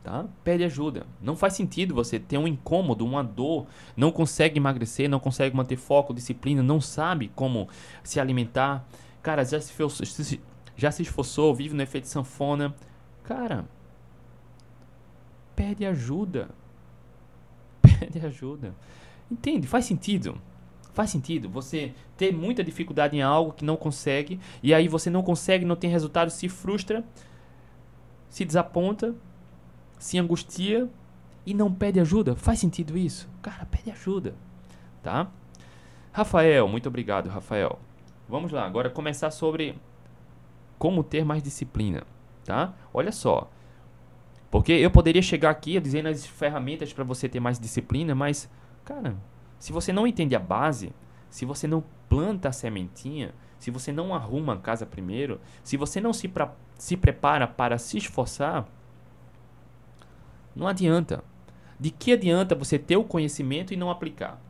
[0.02, 0.24] Tá?
[0.44, 1.04] Pede ajuda.
[1.20, 5.76] Não faz sentido você ter um incômodo, uma dor, não consegue emagrecer, não consegue manter
[5.76, 7.68] foco, disciplina, não sabe como
[8.04, 8.86] se alimentar.
[9.20, 10.40] Cara, já se,
[10.76, 12.72] já se esforçou, vive no efeito sanfona.
[13.24, 13.64] Cara,
[15.56, 16.50] pede ajuda.
[17.98, 18.74] Pede ajuda.
[19.30, 19.66] Entende?
[19.66, 20.40] Faz sentido.
[20.96, 25.22] Faz sentido você ter muita dificuldade em algo que não consegue, e aí você não
[25.22, 27.04] consegue, não tem resultado, se frustra,
[28.30, 29.14] se desaponta,
[29.98, 30.88] se angustia
[31.44, 32.34] e não pede ajuda.
[32.34, 33.28] Faz sentido isso?
[33.42, 34.34] Cara, pede ajuda,
[35.02, 35.30] tá?
[36.10, 37.78] Rafael, muito obrigado, Rafael.
[38.26, 39.78] Vamos lá, agora começar sobre
[40.78, 42.04] como ter mais disciplina,
[42.42, 42.74] tá?
[42.94, 43.50] Olha só.
[44.50, 48.50] Porque eu poderia chegar aqui dizendo as ferramentas para você ter mais disciplina, mas,
[48.82, 49.14] cara,
[49.58, 50.92] se você não entende a base,
[51.30, 56.00] se você não planta a sementinha, se você não arruma a casa primeiro, se você
[56.00, 58.66] não se, pra, se prepara para se esforçar,
[60.54, 61.22] não adianta.
[61.78, 64.40] De que adianta você ter o conhecimento e não aplicar?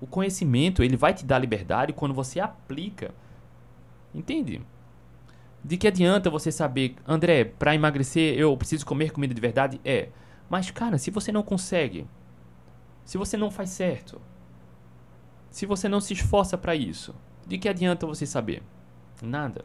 [0.00, 3.14] O conhecimento, ele vai te dar liberdade quando você aplica.
[4.14, 4.60] Entende?
[5.64, 9.80] De que adianta você saber, André, para emagrecer eu preciso comer comida de verdade?
[9.84, 10.10] É.
[10.48, 12.06] Mas, cara, se você não consegue,
[13.04, 14.20] se você não faz certo,
[15.50, 17.14] se você não se esforça para isso,
[17.46, 18.62] de que adianta você saber?
[19.22, 19.64] Nada.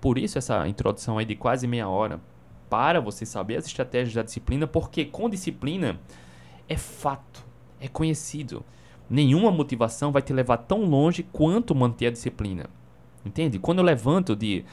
[0.00, 2.20] Por isso essa introdução aí de quase meia hora
[2.68, 5.98] para você saber as estratégias da disciplina, porque com disciplina
[6.68, 7.44] é fato,
[7.80, 8.64] é conhecido.
[9.08, 12.68] Nenhuma motivação vai te levar tão longe quanto manter a disciplina.
[13.24, 13.58] Entende?
[13.58, 14.64] Quando eu levanto de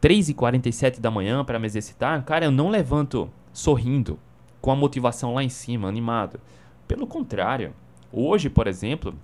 [0.00, 4.18] 3h47 da manhã para me exercitar, cara, eu não levanto sorrindo,
[4.60, 6.40] com a motivação lá em cima, animado.
[6.86, 7.74] Pelo contrário,
[8.12, 9.14] hoje, por exemplo,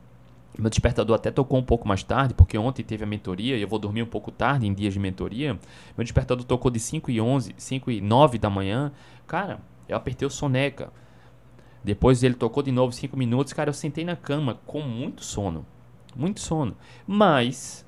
[0.58, 3.68] meu despertador até tocou um pouco mais tarde, porque ontem teve a mentoria e eu
[3.68, 5.58] vou dormir um pouco tarde em dias de mentoria.
[5.96, 8.92] Meu despertador tocou de 5 e 11, 5 e 9 da manhã.
[9.26, 10.92] Cara, eu apertei o soneca.
[11.82, 13.52] Depois ele tocou de novo 5 minutos.
[13.52, 15.66] Cara, eu sentei na cama com muito sono.
[16.14, 16.76] Muito sono.
[17.04, 17.84] Mas,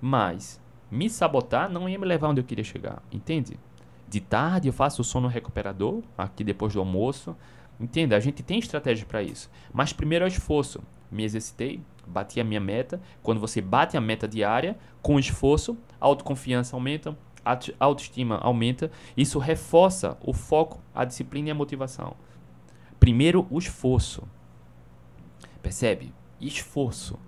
[0.00, 3.02] mas, me sabotar não ia me levar onde eu queria chegar.
[3.10, 3.58] Entende?
[4.06, 7.34] De tarde eu faço o sono recuperador, aqui depois do almoço.
[7.80, 9.50] Entenda, a gente tem estratégia para isso.
[9.72, 10.82] Mas primeiro é o esforço
[11.12, 13.00] me exercitei, bati a minha meta.
[13.22, 18.90] Quando você bate a meta diária, com esforço, a autoconfiança aumenta, a autoestima aumenta.
[19.16, 22.16] Isso reforça o foco, a disciplina e a motivação.
[22.98, 24.22] Primeiro, o esforço.
[25.62, 26.14] Percebe?
[26.40, 27.18] Esforço.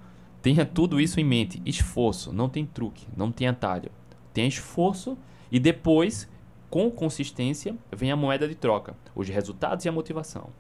[0.40, 1.60] Tenha tudo isso em mente.
[1.66, 2.32] Esforço.
[2.32, 3.90] Não tem truque, não tem atalho.
[4.32, 5.18] Tenha esforço
[5.50, 6.28] e depois,
[6.70, 8.96] com consistência, vem a moeda de troca.
[9.14, 10.50] Os resultados e a motivação.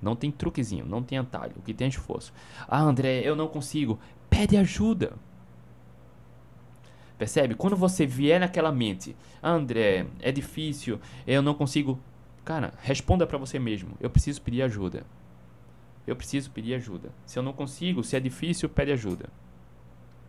[0.00, 1.54] Não tem truquezinho, não tem atalho.
[1.56, 2.32] O que tem é esforço.
[2.66, 3.98] Ah, André, eu não consigo.
[4.28, 5.12] Pede ajuda.
[7.16, 7.54] Percebe?
[7.54, 12.00] Quando você vier naquela mente, ah, André, é difícil, eu não consigo.
[12.44, 13.96] Cara, responda para você mesmo.
[14.00, 15.06] Eu preciso pedir ajuda.
[16.04, 17.10] Eu preciso pedir ajuda.
[17.24, 19.28] Se eu não consigo, se é difícil, pede ajuda.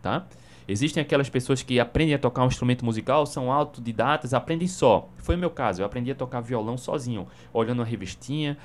[0.00, 0.24] Tá?
[0.66, 5.08] Existem aquelas pessoas que aprendem a tocar um instrumento musical, são autodidatas, aprendem só.
[5.18, 8.56] Foi o meu caso, eu aprendi a tocar violão sozinho, olhando uma revistinha,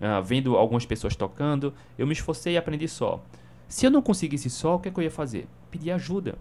[0.00, 1.74] uh, vendo algumas pessoas tocando.
[1.98, 3.22] Eu me esforcei e aprendi só.
[3.68, 5.46] Se eu não conseguisse só, o que, é que eu ia fazer?
[5.70, 6.38] Pedir ajuda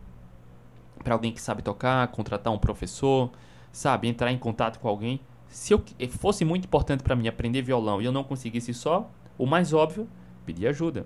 [1.03, 3.31] para alguém que sabe tocar, contratar um professor,
[3.71, 5.19] sabe, entrar em contato com alguém.
[5.47, 9.45] Se eu fosse muito importante para mim aprender violão e eu não conseguisse só, o
[9.45, 10.07] mais óbvio,
[10.45, 11.05] pedir ajuda.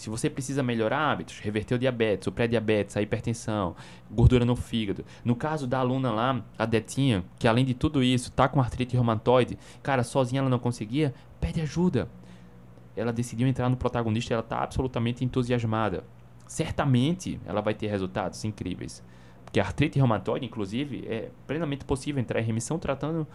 [0.00, 3.76] Se você precisa melhorar hábitos, reverter o diabetes, o pré-diabetes, a hipertensão,
[4.10, 5.04] gordura no fígado.
[5.22, 8.94] No caso da aluna lá, a Detinha, que além de tudo isso, tá com artrite
[8.94, 12.08] reumatoide, cara, sozinha ela não conseguia, pede ajuda.
[12.96, 16.02] Ela decidiu entrar no protagonista ela tá absolutamente entusiasmada.
[16.46, 19.04] Certamente ela vai ter resultados incríveis.
[19.44, 23.26] Porque a artrite reumatoide, inclusive, é plenamente possível entrar em remissão tratando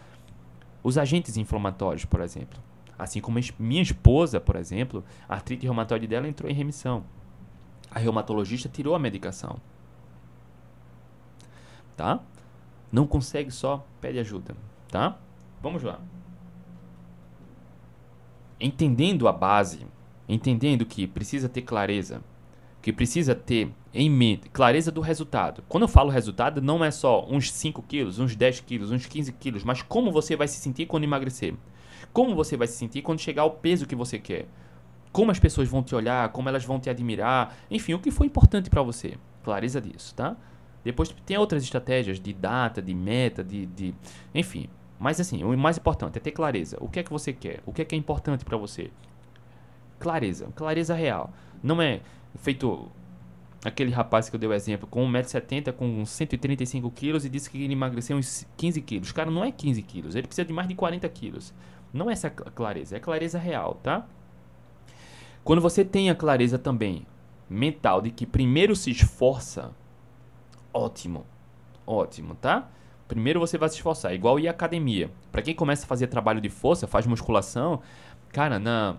[0.81, 2.59] os agentes inflamatórios, por exemplo.
[2.97, 7.03] Assim como minha esposa, por exemplo, a artrite reumatoide dela entrou em remissão.
[7.91, 9.57] A reumatologista tirou a medicação.
[11.95, 12.19] Tá?
[12.91, 14.55] Não consegue só, pede ajuda,
[14.89, 15.17] tá?
[15.61, 15.99] Vamos lá.
[18.59, 19.85] Entendendo a base,
[20.27, 22.21] entendendo que precisa ter clareza,
[22.81, 25.63] que precisa ter em mente clareza do resultado.
[25.67, 29.31] Quando eu falo resultado, não é só uns 5 quilos, uns 10 quilos, uns 15
[29.33, 31.55] quilos, mas como você vai se sentir quando emagrecer.
[32.15, 34.47] Como você vai se sentir quando chegar ao peso que você quer?
[35.11, 38.25] Como as pessoas vão te olhar, como elas vão te admirar, enfim, o que foi
[38.25, 39.15] importante para você.
[39.43, 40.37] Clareza disso, tá?
[40.81, 43.93] Depois tem outras estratégias de data, de meta, de, de
[44.33, 44.69] enfim.
[44.97, 46.77] Mas assim, o mais importante é ter clareza.
[46.79, 47.59] O que é que você quer?
[47.65, 48.91] O que é que é importante para você?
[49.99, 51.33] Clareza, clareza real.
[51.61, 51.99] Não é
[52.35, 52.89] feito
[53.65, 57.61] aquele rapaz que eu dei o exemplo, com 1,70m, com 135 quilos e disse que
[57.61, 59.11] ele emagreceu uns 15 quilos.
[59.11, 61.53] Cara, não é 15 quilos, ele precisa de mais de 40 quilos.
[61.95, 64.05] Não é essa clareza, é clareza real, tá?
[65.45, 67.07] Quando você tem a clareza também
[67.49, 69.71] mental de que primeiro se esforça,
[70.73, 71.25] ótimo,
[71.87, 72.67] ótimo, tá?
[73.07, 75.09] Primeiro você vai se esforçar, igual ir à academia.
[75.31, 77.81] Para quem começa a fazer trabalho de força, faz musculação,
[78.27, 78.97] cara, na,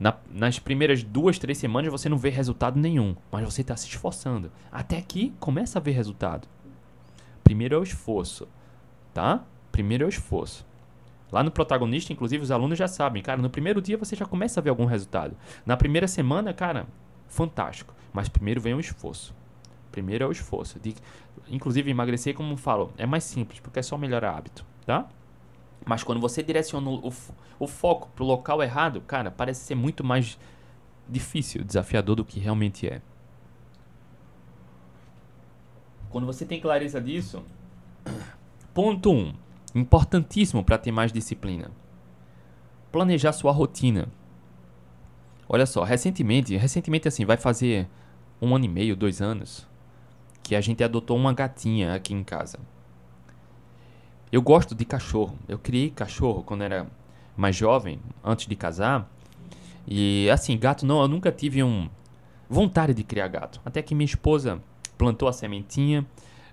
[0.00, 3.86] na, nas primeiras duas, três semanas você não vê resultado nenhum, mas você está se
[3.86, 4.50] esforçando.
[4.72, 6.48] Até que começa a ver resultado.
[7.44, 8.48] Primeiro é o esforço,
[9.14, 9.44] tá?
[9.70, 10.66] Primeiro é o esforço.
[11.30, 14.60] Lá no protagonista, inclusive, os alunos já sabem, cara, no primeiro dia você já começa
[14.60, 15.36] a ver algum resultado.
[15.66, 16.86] Na primeira semana, cara,
[17.28, 17.94] fantástico.
[18.12, 19.34] Mas primeiro vem o esforço.
[19.92, 20.78] Primeiro é o esforço.
[20.78, 20.94] De,
[21.48, 25.06] inclusive, emagrecer, como falo, é mais simples, porque é só melhorar hábito, tá?
[25.84, 27.12] Mas quando você direciona o,
[27.58, 30.38] o foco pro local errado, cara, parece ser muito mais
[31.08, 33.00] difícil, desafiador do que realmente é.
[36.10, 37.42] Quando você tem clareza disso,
[38.72, 39.14] ponto 1.
[39.14, 39.34] Um,
[39.74, 41.70] Importantíssimo para ter mais disciplina.
[42.90, 44.08] Planejar sua rotina.
[45.48, 47.88] Olha só, recentemente, recentemente assim, vai fazer
[48.40, 49.66] um ano e meio, dois anos,
[50.42, 52.58] que a gente adotou uma gatinha aqui em casa.
[54.30, 55.38] Eu gosto de cachorro.
[55.48, 56.86] Eu criei cachorro quando era
[57.36, 59.10] mais jovem, antes de casar.
[59.86, 61.88] E assim, gato não, eu nunca tive um
[62.48, 63.60] vontade de criar gato.
[63.64, 64.62] Até que minha esposa
[64.98, 66.06] plantou a sementinha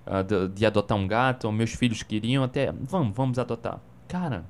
[0.05, 3.79] uh, de, de, adotar um gato, meus filhos queriam até, vamos, vamos adotar.
[4.07, 4.45] Cara,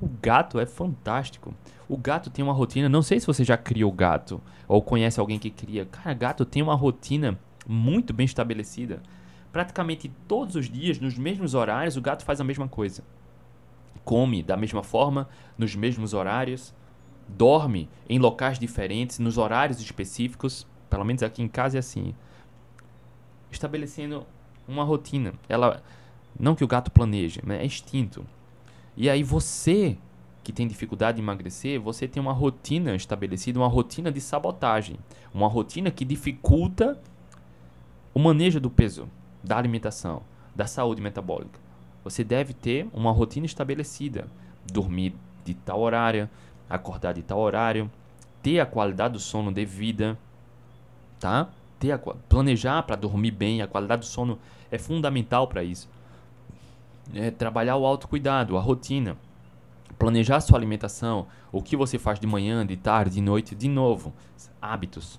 [0.00, 1.54] o gato é fantástico.
[1.88, 5.38] O gato tem uma rotina, não sei se você já criou gato ou conhece alguém
[5.38, 5.86] que cria.
[5.86, 9.02] Cara, gato tem uma rotina muito bem estabelecida.
[9.50, 13.02] Praticamente todos os dias, nos mesmos horários, o gato faz a mesma coisa.
[14.04, 16.74] Come da mesma forma, nos mesmos horários,
[17.26, 20.66] dorme em locais diferentes, nos horários específicos.
[20.88, 22.14] Pelo menos aqui em casa é assim.
[23.50, 24.26] Estabelecendo
[24.68, 25.32] uma rotina.
[25.48, 25.82] Ela
[26.38, 28.24] não que o gato planeje, mas é instinto.
[28.96, 29.96] E aí você
[30.44, 34.96] que tem dificuldade em emagrecer, você tem uma rotina estabelecida, uma rotina de sabotagem,
[35.34, 36.98] uma rotina que dificulta
[38.14, 39.08] o manejo do peso,
[39.44, 40.22] da alimentação,
[40.56, 41.60] da saúde metabólica.
[42.02, 44.26] Você deve ter uma rotina estabelecida,
[44.72, 46.30] dormir de tal horário,
[46.68, 47.90] acordar de tal horário,
[48.42, 50.18] ter a qualidade do sono devida,
[51.20, 51.50] tá?
[51.78, 54.38] Ter a, planejar para dormir bem, a qualidade do sono
[54.70, 55.88] é fundamental para isso.
[57.14, 59.16] É trabalhar o autocuidado, a rotina,
[59.98, 64.12] planejar sua alimentação, o que você faz de manhã, de tarde, de noite, de novo,
[64.60, 65.18] hábitos,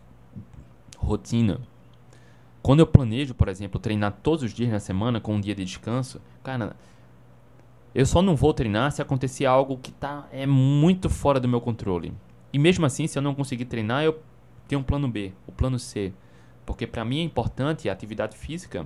[0.97, 1.59] rotina.
[2.61, 5.65] Quando eu planejo, por exemplo, treinar todos os dias na semana com um dia de
[5.65, 6.75] descanso, cara,
[7.95, 11.59] eu só não vou treinar se acontecer algo que tá é muito fora do meu
[11.59, 12.13] controle.
[12.53, 14.19] E mesmo assim, se eu não conseguir treinar, eu
[14.67, 16.13] tenho um plano B, o plano C.
[16.65, 18.85] Porque para mim é importante a atividade física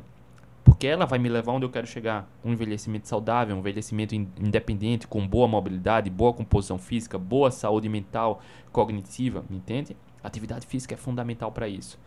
[0.64, 2.30] porque ela vai me levar onde eu quero chegar.
[2.43, 8.41] Um envelhecimento saudável, um envelhecimento independente, com boa mobilidade, boa composição física, boa saúde mental,
[8.72, 9.97] cognitiva, me entende?
[10.24, 11.99] Atividade física é fundamental para isso.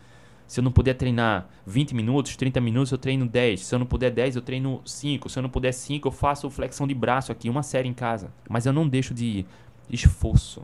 [0.47, 3.65] Se eu não puder treinar 20 minutos, 30 minutos, eu treino 10.
[3.65, 5.29] Se eu não puder 10, eu treino 5.
[5.29, 8.31] Se eu não puder 5, eu faço flexão de braço aqui, uma série em casa.
[8.49, 9.45] Mas eu não deixo de
[9.89, 10.63] esforço.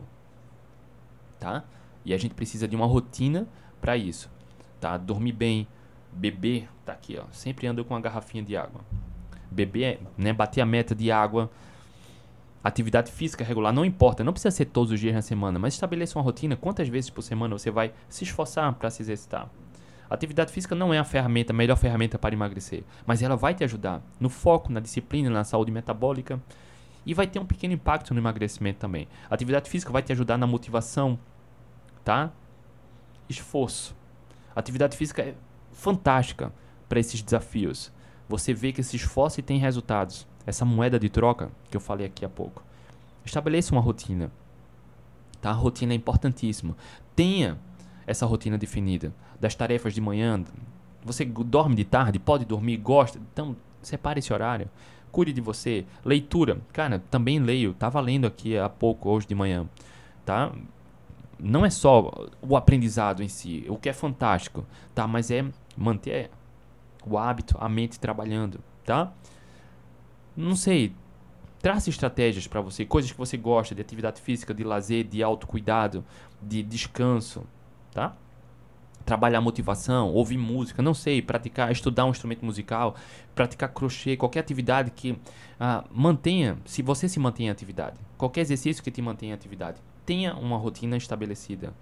[1.38, 1.64] Tá?
[2.02, 3.46] E a gente precisa de uma rotina
[3.78, 4.30] para isso.
[4.80, 4.96] Tá?
[4.96, 5.68] Dormir bem,
[6.14, 7.24] beber, tá aqui, ó.
[7.32, 8.80] Sempre ando com uma garrafinha de água.
[9.50, 11.50] Beber, né, bater a meta de água.
[12.62, 16.18] Atividade física regular, não importa, não precisa ser todos os dias na semana, mas estabeleça
[16.18, 16.56] uma rotina.
[16.56, 19.50] Quantas vezes por semana você vai se esforçar para se exercitar?
[20.08, 23.64] Atividade física não é a ferramenta, a melhor ferramenta para emagrecer, mas ela vai te
[23.64, 26.40] ajudar no foco, na disciplina, na saúde metabólica
[27.04, 29.08] e vai ter um pequeno impacto no emagrecimento também.
[29.28, 31.18] Atividade física vai te ajudar na motivação,
[32.02, 32.30] tá?
[33.28, 33.94] Esforço.
[34.54, 35.34] Atividade física é
[35.84, 36.50] fantástica
[36.88, 37.92] para esses desafios.
[38.26, 40.26] Você vê que se esforça e tem resultados.
[40.46, 42.62] Essa moeda de troca que eu falei aqui há pouco.
[43.22, 44.32] Estabeleça uma rotina.
[45.42, 45.50] Tá?
[45.50, 46.74] A rotina é importantíssima.
[47.14, 47.58] Tenha
[48.06, 50.42] essa rotina definida das tarefas de manhã.
[51.04, 53.18] Você dorme de tarde, pode dormir, gosta.
[53.32, 54.70] Então, separe esse horário.
[55.12, 55.84] Cuide de você.
[56.02, 56.62] Leitura.
[56.72, 57.74] Cara, também leio.
[57.74, 59.68] Tava lendo aqui há pouco, hoje de manhã.
[60.24, 60.50] Tá?
[61.38, 64.64] Não é só o aprendizado em si, o que é fantástico,
[64.94, 65.06] tá?
[65.06, 65.44] Mas é
[65.76, 66.30] manter
[67.06, 69.12] o hábito, a mente trabalhando, tá?
[70.36, 70.94] Não sei,
[71.60, 76.04] trace estratégias para você, coisas que você gosta de atividade física, de lazer, de autocuidado,
[76.42, 77.44] de descanso,
[77.92, 78.16] tá?
[79.04, 82.94] Trabalhar motivação, ouvir música, não sei, praticar, estudar um instrumento musical,
[83.34, 85.18] praticar crochê, qualquer atividade que
[85.60, 89.80] ah, mantenha, se você se mantém em atividade, qualquer exercício que te mantenha em atividade,
[90.04, 91.72] tenha uma rotina estabelecida.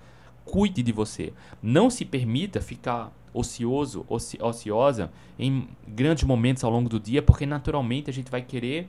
[0.45, 1.33] Cuide de você.
[1.63, 7.47] Não se permita ficar ocioso, oci ociosa em grandes momentos ao longo do dia, porque
[7.47, 8.89] naturalmente a gente vai querer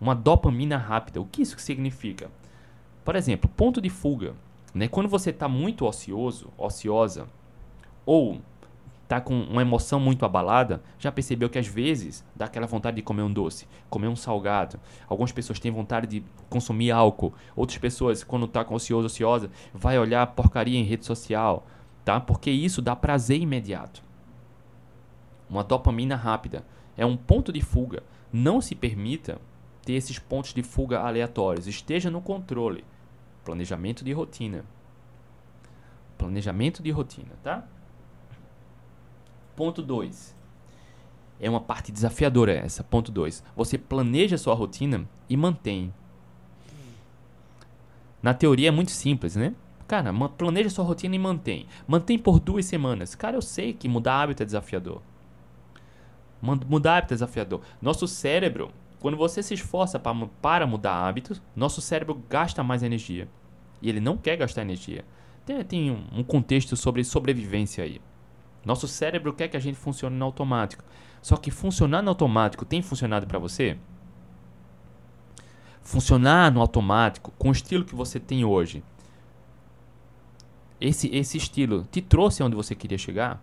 [0.00, 1.20] uma dopamina rápida.
[1.20, 2.30] O que isso significa?
[3.04, 4.34] Por exemplo, ponto de fuga.
[4.74, 4.88] Né?
[4.88, 7.26] Quando você está muito ocioso, ociosa,
[8.04, 8.40] ou
[9.06, 13.02] está com uma emoção muito abalada, já percebeu que às vezes dá aquela vontade de
[13.02, 14.80] comer um doce, comer um salgado.
[15.08, 17.32] Algumas pessoas têm vontade de consumir álcool.
[17.54, 21.64] Outras pessoas, quando está ocioso, ociosa, vai olhar porcaria em rede social,
[22.04, 22.20] tá?
[22.20, 24.02] Porque isso dá prazer imediato.
[25.48, 26.64] Uma dopamina rápida
[26.96, 28.02] é um ponto de fuga.
[28.32, 29.40] Não se permita
[29.84, 31.68] ter esses pontos de fuga aleatórios.
[31.68, 32.84] Esteja no controle.
[33.44, 34.64] Planejamento de rotina.
[36.18, 37.68] Planejamento de rotina, tá?
[39.56, 40.36] Ponto 2.
[41.40, 42.84] É uma parte desafiadora essa.
[42.84, 43.42] Ponto 2.
[43.56, 45.92] Você planeja sua rotina e mantém.
[48.22, 49.54] Na teoria é muito simples, né?
[49.88, 51.66] Cara, planeja sua rotina e mantém.
[51.86, 53.14] Mantém por duas semanas.
[53.14, 55.00] Cara, eu sei que mudar hábito é desafiador.
[56.40, 57.62] Mudar hábito é desafiador.
[57.80, 58.72] Nosso cérebro
[59.06, 63.28] quando você se esforça para mudar hábitos, nosso cérebro gasta mais energia.
[63.80, 65.04] E ele não quer gastar energia.
[65.44, 68.00] Tem, tem um contexto sobre sobrevivência aí.
[68.66, 70.84] Nosso cérebro quer que a gente funcione no automático.
[71.22, 73.78] Só que funcionar no automático tem funcionado para você?
[75.80, 78.82] Funcionar no automático com o estilo que você tem hoje.
[80.80, 83.40] Esse, esse estilo te trouxe aonde você queria chegar?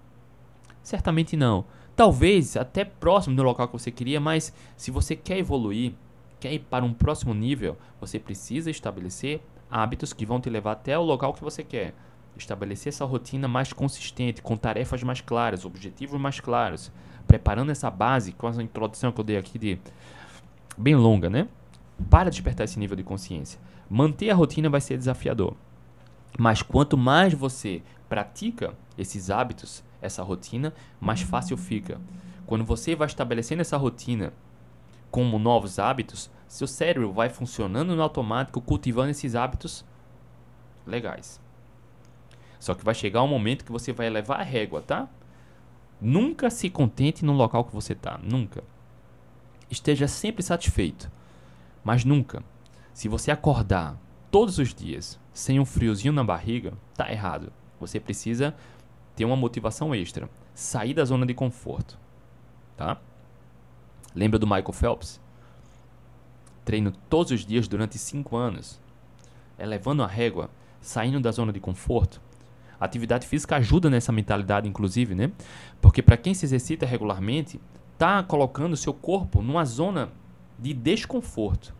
[0.83, 1.63] Certamente não.
[1.95, 5.93] Talvez até próximo do local que você queria, mas se você quer evoluir,
[6.37, 10.99] quer ir para um próximo nível, você precisa estabelecer hábitos que vão te levar até
[10.99, 11.93] o local que você quer.
[12.37, 16.91] Estabelecer essa rotina mais consistente, com tarefas mais claras, objetivos mais claros,
[17.27, 19.79] preparando essa base com essa introdução que eu dei aqui de
[20.77, 21.47] bem longa, né?
[22.09, 23.59] Para despertar esse nível de consciência.
[23.89, 25.55] Manter a rotina vai ser desafiador.
[26.37, 32.01] Mas quanto mais você pratica esses hábitos, essa rotina, mais fácil fica.
[32.45, 34.33] Quando você vai estabelecendo essa rotina
[35.09, 39.85] como novos hábitos, seu cérebro vai funcionando no automático, cultivando esses hábitos
[40.85, 41.39] legais.
[42.63, 45.09] Só que vai chegar um momento que você vai levar a régua, tá?
[45.99, 48.63] Nunca se contente no local que você está, nunca.
[49.69, 51.11] Esteja sempre satisfeito,
[51.83, 52.41] mas nunca.
[52.93, 53.97] Se você acordar
[54.31, 57.51] todos os dias sem um friozinho na barriga, tá errado.
[57.81, 58.55] Você precisa
[59.13, 61.99] ter uma motivação extra, sair da zona de conforto,
[62.77, 62.97] tá?
[64.15, 65.19] Lembra do Michael Phelps?
[66.63, 68.79] Treino todos os dias durante 5 anos,
[69.59, 70.49] elevando a régua,
[70.79, 72.21] saindo da zona de conforto.
[72.83, 75.31] Atividade física ajuda nessa mentalidade, inclusive, né?
[75.81, 77.59] Porque para quem se exercita regularmente,
[77.97, 80.09] tá colocando seu corpo numa zona
[80.59, 81.73] de desconforto.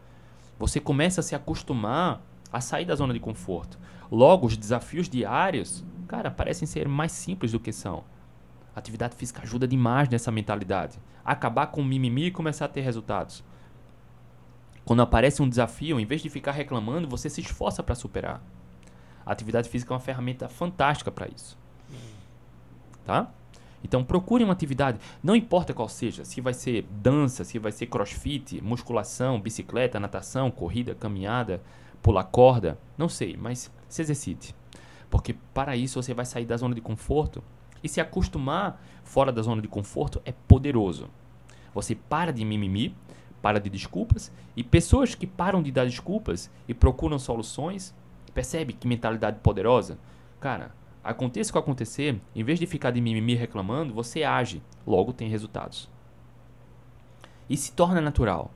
[0.57, 3.79] Você começa a se acostumar a sair da zona de conforto.
[4.11, 5.83] Logo, os desafios diários
[6.13, 8.03] cara, parecem ser mais simples do que são.
[8.75, 10.99] Atividade física ajuda demais nessa mentalidade.
[11.25, 13.43] Acabar com o mimimi e começar a ter resultados.
[14.85, 18.43] Quando aparece um desafio, em vez de ficar reclamando, você se esforça para superar.
[19.25, 21.57] A atividade física é uma ferramenta fantástica para isso.
[23.05, 23.31] tá?
[23.83, 27.87] Então procure uma atividade, não importa qual seja, se vai ser dança, se vai ser
[27.87, 31.61] crossfit, musculação, bicicleta, natação, corrida, caminhada,
[32.01, 34.55] pular corda, não sei, mas se exercite.
[35.09, 37.43] Porque para isso você vai sair da zona de conforto
[37.83, 41.09] e se acostumar fora da zona de conforto é poderoso.
[41.73, 42.95] Você para de mimimi,
[43.41, 47.93] para de desculpas e pessoas que param de dar desculpas e procuram soluções,
[48.33, 49.97] percebe que mentalidade poderosa?
[50.39, 50.71] Cara,
[51.03, 55.29] aconteça o que acontecer, em vez de ficar de mimimi reclamando, você age, logo tem
[55.29, 55.89] resultados.
[57.49, 58.51] E se torna natural.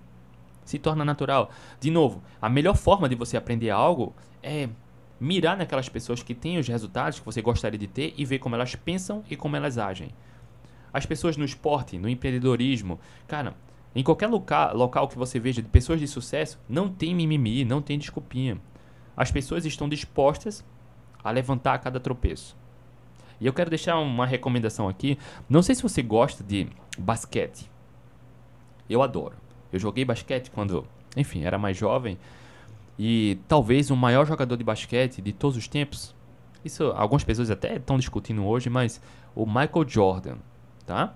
[0.66, 1.50] Se torna natural.
[1.80, 4.70] De novo, a melhor forma de você aprender algo é
[5.20, 8.56] mirar naquelas pessoas que têm os resultados que você gostaria de ter e ver como
[8.56, 10.10] elas pensam e como elas agem.
[10.94, 13.56] As pessoas no esporte, no empreendedorismo, cara,
[13.96, 17.82] em qualquer local, local que você veja de pessoas de sucesso, não tem mimimi, não
[17.82, 18.60] tem desculpinha.
[19.18, 20.64] As pessoas estão dispostas
[21.24, 22.56] a levantar a cada tropeço.
[23.42, 25.18] E eu quero deixar uma recomendação aqui.
[25.50, 27.70] Não sei se você gosta de basquete.
[28.88, 29.36] Eu adoro.
[29.74, 32.18] Eu joguei basquete quando, enfim, era mais jovem.
[32.98, 36.16] E talvez o maior jogador de basquete de todos os tempos.
[36.64, 39.02] Isso algumas pessoas até estão discutindo hoje, mas
[39.36, 40.38] o Michael Jordan,
[40.86, 41.14] tá?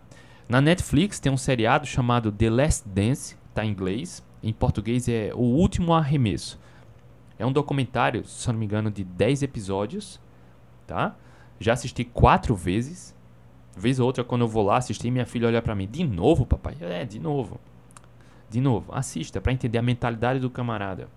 [0.48, 4.24] Na Netflix tem um seriado chamado The Last Dance, tá em inglês.
[4.44, 6.60] Em português é O Último Arremesso.
[7.42, 10.22] É um documentário, se não me engano, de 10 episódios,
[10.86, 11.16] tá?
[11.60, 13.16] Já assisti quatro vezes.
[13.76, 16.46] Vez ou outra, quando eu vou lá assistir, minha filha olha para mim, de novo,
[16.46, 16.78] papai?
[16.80, 17.60] É, de novo.
[18.48, 21.08] De novo, assista para entender a mentalidade do camarada.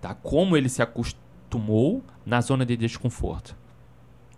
[0.00, 0.14] Tá?
[0.14, 3.54] Como ele se acostumou na zona de desconforto.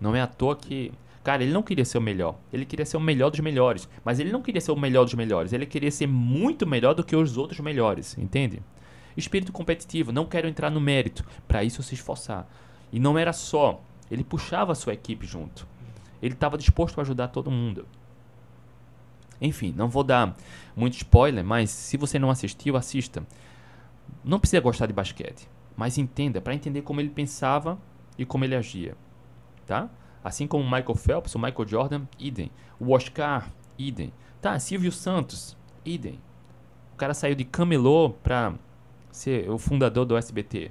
[0.01, 0.91] Não é à toa que
[1.23, 2.37] Cara, ele não queria ser o melhor.
[2.53, 3.89] Ele queria ser o melhor dos melhores.
[4.05, 5.53] Mas ele não queria ser o melhor dos melhores.
[5.53, 8.17] Ele queria ser muito melhor do que os outros melhores.
[8.19, 8.63] Entende?
[9.19, 11.25] Espírito competitivo, não quero entrar no mérito.
[11.47, 12.47] Para isso se esforçar.
[12.93, 15.67] E não era só, ele puxava a sua equipe junto.
[16.23, 17.87] Ele estava disposto a ajudar todo mundo.
[19.41, 20.37] Enfim, não vou dar
[20.75, 23.25] muito spoiler, mas se você não assistiu, assista.
[24.25, 27.79] Não precisa gostar de basquete, mas entenda, para entender como ele pensava
[28.17, 28.97] e como ele agia,
[29.67, 29.89] tá?
[30.25, 32.51] Assim como Michael Phelps, o Michael Jordan, idem.
[32.81, 33.49] O Oscar,
[33.79, 34.13] idem.
[34.41, 36.21] Tá, Silvio Santos, idem.
[36.95, 38.55] O cara saiu de camelô para
[39.19, 40.71] ser o fundador do SBT.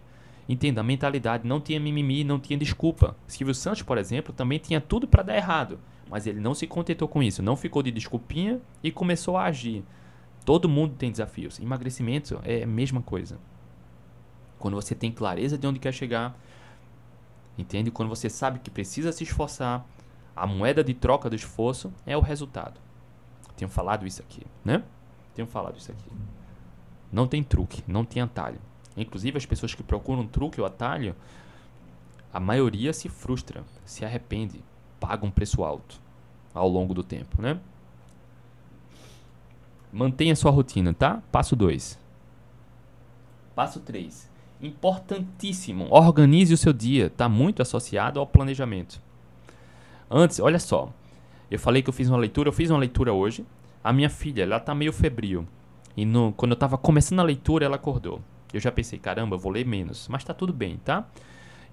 [0.49, 3.15] Entenda, a mentalidade não tinha mimimi, não tinha desculpa.
[3.27, 5.79] Silvio Santos, por exemplo, também tinha tudo para dar errado,
[6.09, 9.83] mas ele não se contentou com isso, não ficou de desculpinha e começou a agir.
[10.45, 11.59] Todo mundo tem desafios.
[11.59, 13.37] Emagrecimento é a mesma coisa.
[14.57, 16.39] Quando você tem clareza de onde quer chegar,
[17.57, 17.91] entende?
[17.91, 19.85] Quando você sabe que precisa se esforçar,
[20.33, 22.79] a moeda de troca do esforço é o resultado.
[23.57, 24.83] Tenho falado isso aqui, né?
[25.35, 26.09] Tenho falado isso aqui.
[27.12, 28.60] Não tem truque, não tem atalho.
[28.95, 31.16] Inclusive, as pessoas que procuram truque ou atalho,
[32.34, 34.64] a maioria se frustra, se arrepende,
[34.99, 36.01] paga um preço alto
[36.53, 37.60] ao longo do tempo, né?
[39.91, 41.22] Mantenha sua rotina, tá?
[41.32, 41.97] Passo 2.
[43.55, 44.30] Passo 3.
[44.62, 45.88] Importantíssimo.
[45.89, 47.08] Organize o seu dia.
[47.08, 49.01] Está muito associado ao planejamento.
[50.10, 50.91] Antes, olha só.
[51.49, 52.49] Eu falei que eu fiz uma leitura.
[52.49, 53.45] Eu fiz uma leitura hoje.
[53.84, 55.47] A minha filha, ela tá meio febril.
[55.97, 58.21] E no, quando eu estava começando a leitura, ela acordou.
[58.53, 60.07] Eu já pensei, caramba, eu vou ler menos.
[60.07, 61.07] Mas tá tudo bem, tá?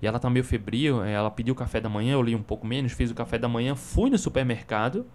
[0.00, 2.66] E ela tá meio febril, eh, ela pediu café da manhã, eu li um pouco
[2.66, 5.06] menos, fiz o café da manhã, fui no supermercado,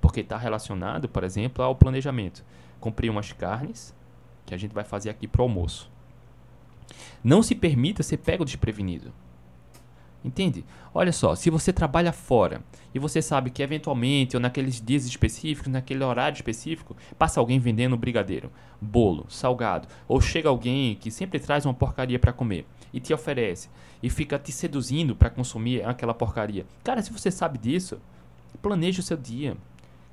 [0.00, 2.42] porque está relacionado, por exemplo, ao planejamento.
[2.80, 3.94] Comprei umas carnes,
[4.46, 5.90] que a gente vai fazer aqui pro almoço.
[7.22, 9.12] Não se permita ser pego desprevenido.
[10.26, 10.64] Entende?
[10.92, 12.60] Olha só, se você trabalha fora
[12.92, 17.96] e você sabe que eventualmente ou naqueles dias específicos, naquele horário específico, passa alguém vendendo
[17.96, 18.50] brigadeiro,
[18.80, 23.68] bolo, salgado, ou chega alguém que sempre traz uma porcaria para comer e te oferece
[24.02, 26.66] e fica te seduzindo para consumir aquela porcaria.
[26.82, 28.00] Cara, se você sabe disso,
[28.60, 29.56] planeje o seu dia.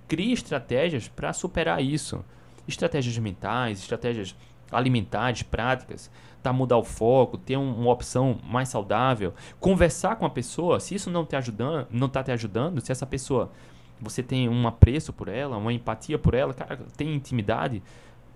[0.08, 2.24] Crie estratégias para superar isso.
[2.68, 4.36] Estratégias mentais, estratégias
[4.72, 6.12] alimentares, práticas
[6.44, 10.96] tá mudar o foco, ter um, uma opção mais saudável, conversar com a pessoa, se
[10.96, 13.52] isso não te ajudando, não tá te ajudando, se essa pessoa
[14.00, 17.82] você tem um apreço por ela, uma empatia por ela, cara, tem intimidade,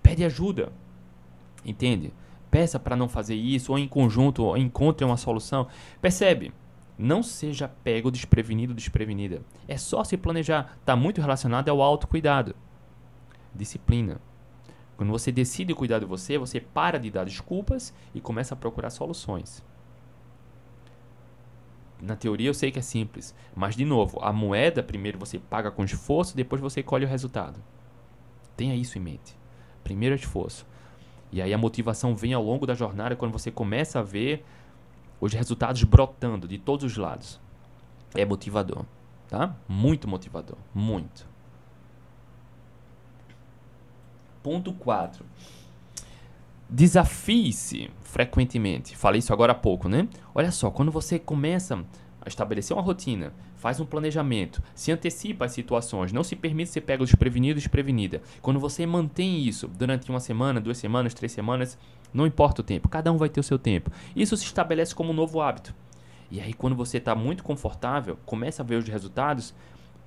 [0.01, 0.71] pede ajuda.
[1.65, 2.13] Entende?
[2.49, 5.67] Peça para não fazer isso, ou em conjunto, ou encontre uma solução.
[6.01, 6.53] Percebe?
[6.97, 9.41] Não seja pego desprevenido, desprevenida.
[9.67, 10.77] É só se planejar.
[10.79, 12.55] Está muito relacionado ao autocuidado.
[13.53, 14.19] Disciplina.
[14.97, 18.89] Quando você decide cuidar de você, você para de dar desculpas e começa a procurar
[18.89, 19.63] soluções.
[22.01, 25.71] Na teoria eu sei que é simples, mas de novo, a moeda primeiro você paga
[25.71, 27.59] com esforço, depois você colhe o resultado.
[28.55, 29.37] Tenha isso em mente.
[29.83, 30.65] Primeiro é esforço.
[31.31, 34.43] E aí a motivação vem ao longo da jornada quando você começa a ver
[35.21, 37.39] os resultados brotando de todos os lados.
[38.15, 38.85] É motivador.
[39.27, 39.55] tá?
[39.67, 41.27] Muito motivador, muito.
[44.47, 45.25] Ponto 4.
[46.69, 48.95] Desafie-se frequentemente.
[48.95, 50.07] Falei isso agora há pouco, né?
[50.33, 51.83] Olha só, quando você começa
[52.21, 56.79] a estabelecer uma rotina, faz um planejamento, se antecipa às situações, não se permite ser
[56.79, 58.21] pego desprevenido desprevenida.
[58.41, 61.77] Quando você mantém isso durante uma semana, duas semanas, três semanas,
[62.13, 63.91] não importa o tempo, cada um vai ter o seu tempo.
[64.15, 65.75] Isso se estabelece como um novo hábito.
[66.31, 69.53] E aí, quando você está muito confortável, começa a ver os resultados,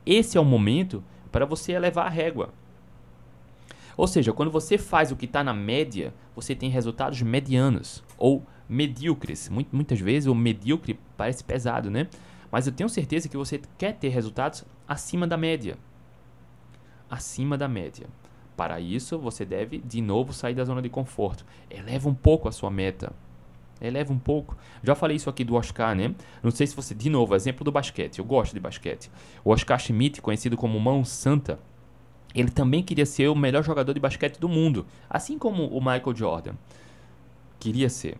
[0.06, 2.54] esse é o momento para você elevar a régua.
[3.96, 8.44] Ou seja, quando você faz o que está na média, você tem resultados medianos ou
[8.68, 9.50] medíocres.
[9.72, 12.08] Muitas vezes o medíocre parece pesado, né?
[12.50, 15.76] Mas eu tenho certeza que você quer ter resultados acima da média.
[17.08, 18.06] Acima da média.
[18.56, 21.44] Para isso, você deve de novo sair da zona de conforto.
[21.70, 23.12] Eleva um pouco a sua meta.
[23.80, 24.56] Eleva um pouco.
[24.82, 26.14] Já falei isso aqui do Oscar, né?
[26.42, 28.18] Não sei se você, de novo, exemplo do basquete.
[28.18, 29.10] Eu gosto de basquete.
[29.42, 31.58] O Oscar Schmidt, conhecido como Mão Santa,
[32.34, 36.14] ele também queria ser o melhor jogador de basquete do mundo, assim como o Michael
[36.14, 36.52] Jordan.
[37.58, 38.16] Queria ser.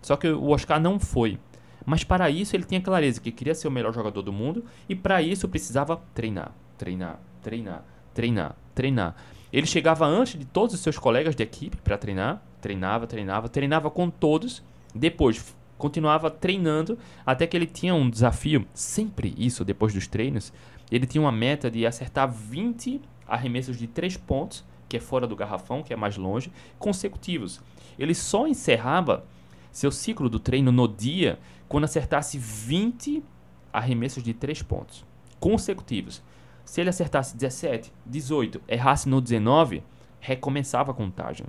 [0.00, 1.38] Só que o Oscar não foi.
[1.84, 4.94] Mas para isso ele tinha clareza que queria ser o melhor jogador do mundo e
[4.94, 7.84] para isso precisava treinar, treinar, treinar,
[8.14, 9.16] treinar, treinar.
[9.52, 13.90] Ele chegava antes de todos os seus colegas de equipe para treinar, treinava, treinava, treinava
[13.90, 14.62] com todos,
[14.94, 20.52] depois continuava treinando até que ele tinha um desafio, sempre isso depois dos treinos,
[20.96, 25.34] ele tinha uma meta de acertar 20 arremessos de 3 pontos, que é fora do
[25.34, 27.60] garrafão, que é mais longe, consecutivos.
[27.98, 29.24] Ele só encerrava
[29.70, 31.38] seu ciclo do treino no dia
[31.68, 33.24] quando acertasse 20
[33.72, 35.04] arremessos de 3 pontos
[35.42, 36.22] consecutivos.
[36.64, 39.82] Se ele acertasse 17, 18, errasse no 19,
[40.20, 41.44] recomeçava a contagem.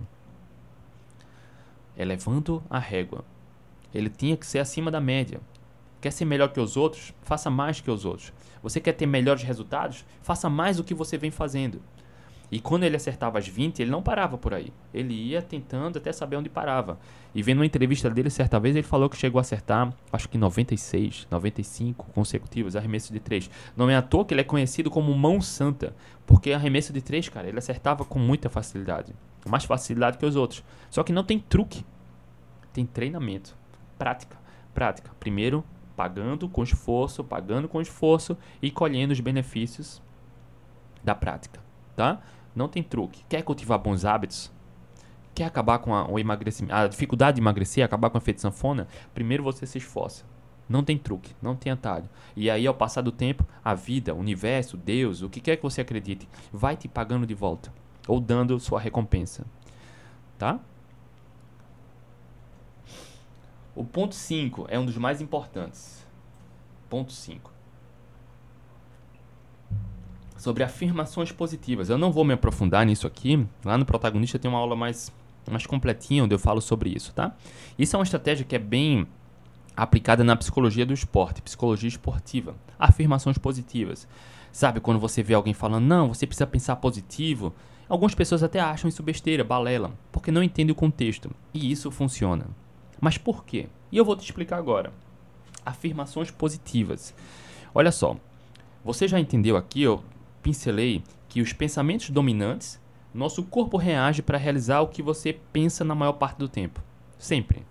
[1.96, 3.24] Elevando a régua.
[3.94, 5.40] Ele tinha que ser acima da média.
[6.02, 7.14] Quer ser melhor que os outros?
[7.22, 8.34] Faça mais que os outros.
[8.64, 10.06] Você quer ter melhores resultados?
[10.22, 11.82] Faça mais do que você vem fazendo.
[12.54, 14.72] E quando ele acertava as 20, ele não parava por aí.
[14.94, 17.00] Ele ia tentando até saber onde parava.
[17.34, 20.38] E vendo uma entrevista dele certa vez, ele falou que chegou a acertar, acho que
[20.38, 23.50] 96, 95 consecutivos arremessos de 3.
[23.76, 25.96] Não é à toa que ele é conhecido como mão santa,
[26.28, 29.16] porque arremesso de 3, cara, ele acertava com muita facilidade.
[29.50, 30.64] Mais facilidade que os outros.
[30.92, 31.84] Só que não tem truque.
[32.72, 33.58] Tem treinamento,
[33.98, 34.38] prática,
[34.76, 35.12] prática.
[35.20, 35.64] Primeiro
[35.96, 40.02] pagando com esforço, pagando com esforço e colhendo os benefícios
[41.04, 41.60] da prática,
[41.96, 42.22] tá?
[42.56, 43.24] Não tem truque.
[43.28, 44.52] Quer cultivar bons hábitos?
[45.34, 48.88] Quer acabar com a, o emagrecimento, a dificuldade de emagrecer, acabar com o efeito sanfona?
[49.14, 50.24] Primeiro você se esforça.
[50.70, 52.08] Não tem truque, não tem atalho.
[52.36, 55.64] E aí, ao passar do tempo, a vida, o universo, Deus, o que quer que
[55.64, 57.74] você acredite, vai te pagando de volta.
[58.08, 59.46] Ou dando sua recompensa.
[60.38, 60.60] Tá?
[63.76, 66.06] O ponto 5 é um dos mais importantes.
[66.90, 67.52] Ponto 5.
[70.38, 71.90] Sobre afirmações positivas.
[71.90, 73.48] Eu não vou me aprofundar nisso aqui.
[73.66, 75.12] Lá no protagonista tem uma aula mais,
[75.50, 77.36] mais completinha onde eu falo sobre isso, tá?
[77.80, 79.08] Isso é uma estratégia que é bem
[79.76, 82.56] aplicada na psicologia do esporte, psicologia esportiva.
[82.78, 84.08] Afirmações positivas.
[84.52, 87.52] Sabe quando você vê alguém falando, não, você precisa pensar positivo?
[87.90, 91.32] Algumas pessoas até acham isso besteira, balela, porque não entendem o contexto.
[91.52, 92.46] E isso funciona.
[93.04, 93.68] Mas por quê?
[93.92, 94.94] E eu vou te explicar agora.
[95.66, 97.14] Afirmações positivas.
[97.76, 98.16] Olha só,
[98.82, 100.02] você já entendeu aqui, eu
[100.42, 102.80] pincelei que os pensamentos dominantes,
[103.14, 106.82] nosso corpo reage para realizar o que você pensa na maior parte do tempo.
[107.20, 107.66] Sempre.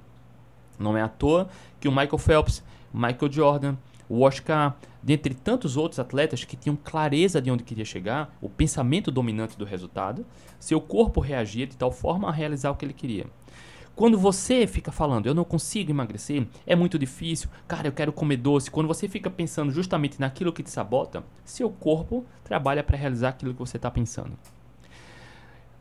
[0.79, 1.49] Não é à toa
[1.81, 2.63] que o Michael Phelps,
[2.93, 3.77] Michael Jordan,
[4.11, 9.11] o Oscar, dentre tantos outros atletas que tinham clareza de onde queria chegar, o pensamento
[9.11, 10.27] dominante do resultado,
[10.61, 13.25] seu corpo reagia de tal forma a realizar o que ele queria.
[13.95, 18.39] Quando você fica falando, eu não consigo emagrecer, é muito difícil, cara, eu quero comer
[18.39, 18.71] doce.
[18.71, 23.53] Quando você fica pensando justamente naquilo que te sabota, seu corpo trabalha para realizar aquilo
[23.53, 24.33] que você está pensando.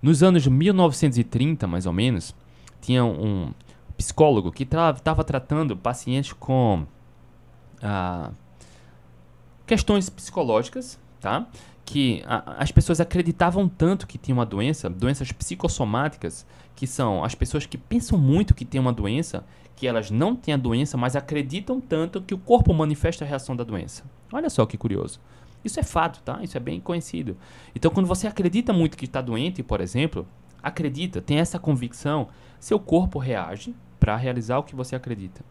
[0.01, 2.35] Nos anos 1930, mais ou menos,
[2.81, 3.53] tinha um
[3.97, 6.85] psicólogo que estava tratando pacientes com
[7.81, 8.31] ah,
[9.65, 11.47] questões psicológicas, tá?
[11.91, 16.45] que a, as pessoas acreditavam tanto que tinha uma doença, doenças psicossomáticas,
[16.75, 19.45] que são as pessoas que pensam muito que tem uma doença,
[19.75, 23.55] que elas não têm a doença, mas acreditam tanto que o corpo manifesta a reação
[23.55, 24.03] da doença.
[24.31, 25.19] Olha só que curioso.
[25.63, 26.39] Isso é fato, tá?
[26.41, 27.37] Isso é bem conhecido.
[27.75, 30.27] Então, quando você acredita muito que está doente, por exemplo,
[30.61, 32.27] acredita, tem essa convicção,
[32.59, 35.43] seu corpo reage para realizar o que você acredita.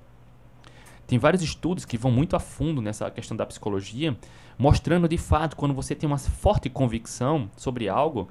[1.06, 4.16] Tem vários estudos que vão muito a fundo nessa questão da psicologia,
[4.56, 8.28] mostrando de fato quando você tem uma forte convicção sobre algo,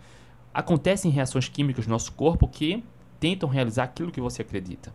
[0.53, 2.83] acontecem reações químicas no nosso corpo que
[3.19, 4.93] tentam realizar aquilo que você acredita.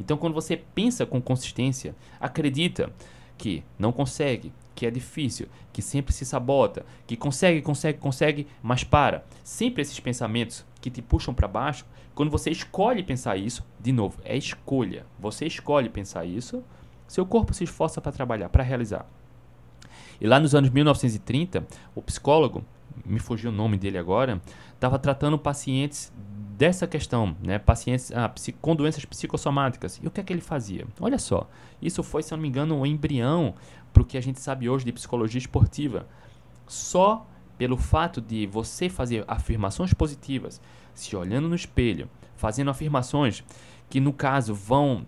[0.00, 2.92] Então, quando você pensa com consistência, acredita
[3.36, 8.84] que não consegue, que é difícil, que sempre se sabota, que consegue, consegue, consegue, mas
[8.84, 9.24] para.
[9.42, 11.84] Sempre esses pensamentos que te puxam para baixo,
[12.14, 15.04] quando você escolhe pensar isso, de novo, é escolha.
[15.18, 16.62] Você escolhe pensar isso,
[17.06, 19.06] seu corpo se esforça para trabalhar, para realizar.
[20.20, 22.64] E lá nos anos 1930, o psicólogo,
[23.06, 24.40] me fugiu o nome dele agora,
[24.78, 26.12] estava tratando pacientes
[26.56, 30.00] dessa questão, né, pacientes ah, com doenças psicossomáticas.
[30.02, 30.86] E o que é que ele fazia?
[31.00, 31.48] Olha só,
[31.82, 33.54] isso foi, se não me engano, um embrião
[33.92, 36.06] para o que a gente sabe hoje de psicologia esportiva.
[36.66, 37.26] Só
[37.56, 40.60] pelo fato de você fazer afirmações positivas,
[40.94, 43.42] se olhando no espelho, fazendo afirmações
[43.90, 45.04] que, no caso, vão,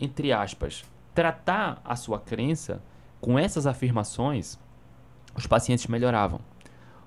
[0.00, 0.84] entre aspas,
[1.14, 2.82] tratar a sua crença,
[3.20, 4.58] com essas afirmações,
[5.34, 6.40] os pacientes melhoravam.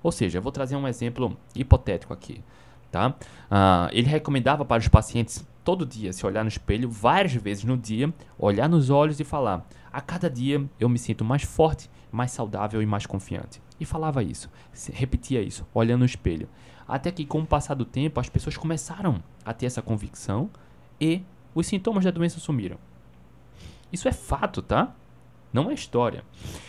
[0.02, 2.42] Ou seja, eu vou trazer um exemplo hipotético aqui.
[2.90, 3.08] Tá?
[3.08, 7.76] Uh, ele recomendava para os pacientes todo dia se olhar no espelho várias vezes no
[7.76, 12.30] dia, olhar nos olhos e falar: a cada dia eu me sinto mais forte, mais
[12.30, 13.60] saudável e mais confiante.
[13.78, 14.50] E falava isso,
[14.92, 16.48] repetia isso, olhando no espelho.
[16.86, 20.48] Até que, com o passar do tempo, as pessoas começaram a ter essa convicção
[20.98, 21.22] e
[21.54, 22.78] os sintomas da doença sumiram.
[23.92, 24.94] Isso é fato, tá?
[25.52, 26.22] Não é história.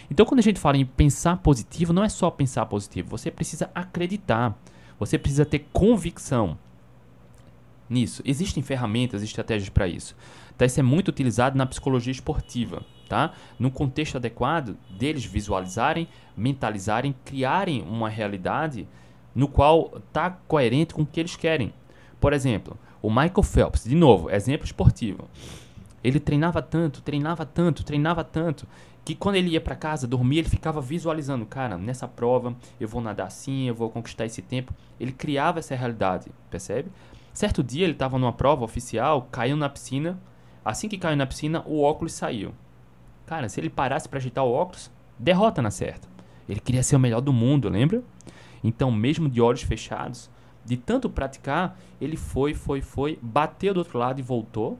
[0.10, 3.70] Então, quando a gente fala em pensar positivo, não é só pensar positivo, você precisa
[3.76, 4.58] acreditar.
[5.00, 6.58] Você precisa ter convicção
[7.90, 8.22] nisso.
[8.26, 10.16] Existem ferramentas estratégias para isso.
[10.58, 10.66] Tá?
[10.66, 12.86] Isso é muito utilizado na psicologia esportiva.
[13.08, 13.34] Tá?
[13.58, 16.08] No contexto adequado deles visualizarem,
[16.38, 18.88] mentalizarem, criarem uma realidade
[19.34, 21.74] no qual está coerente com o que eles querem.
[22.20, 25.28] Por exemplo, o Michael Phelps, de novo, exemplo esportivo.
[26.04, 28.68] Ele treinava tanto, treinava tanto, treinava tanto,
[29.04, 33.02] que quando ele ia para casa dormir, ele ficava visualizando, cara, nessa prova eu vou
[33.02, 34.74] nadar assim, eu vou conquistar esse tempo.
[35.00, 36.92] Ele criava essa realidade, percebe?
[37.34, 40.20] Certo dia ele estava numa prova oficial, caiu na piscina.
[40.64, 42.54] Assim que caiu na piscina, o óculos saiu.
[43.26, 46.08] Cara, se ele parasse para agitar o óculos, derrota na certa.
[46.48, 48.04] Ele queria ser o melhor do mundo, lembra?
[48.64, 50.30] Então, mesmo de olhos fechados,
[50.66, 54.78] de tanto praticar, ele foi, foi, foi, bateu do outro lado e voltou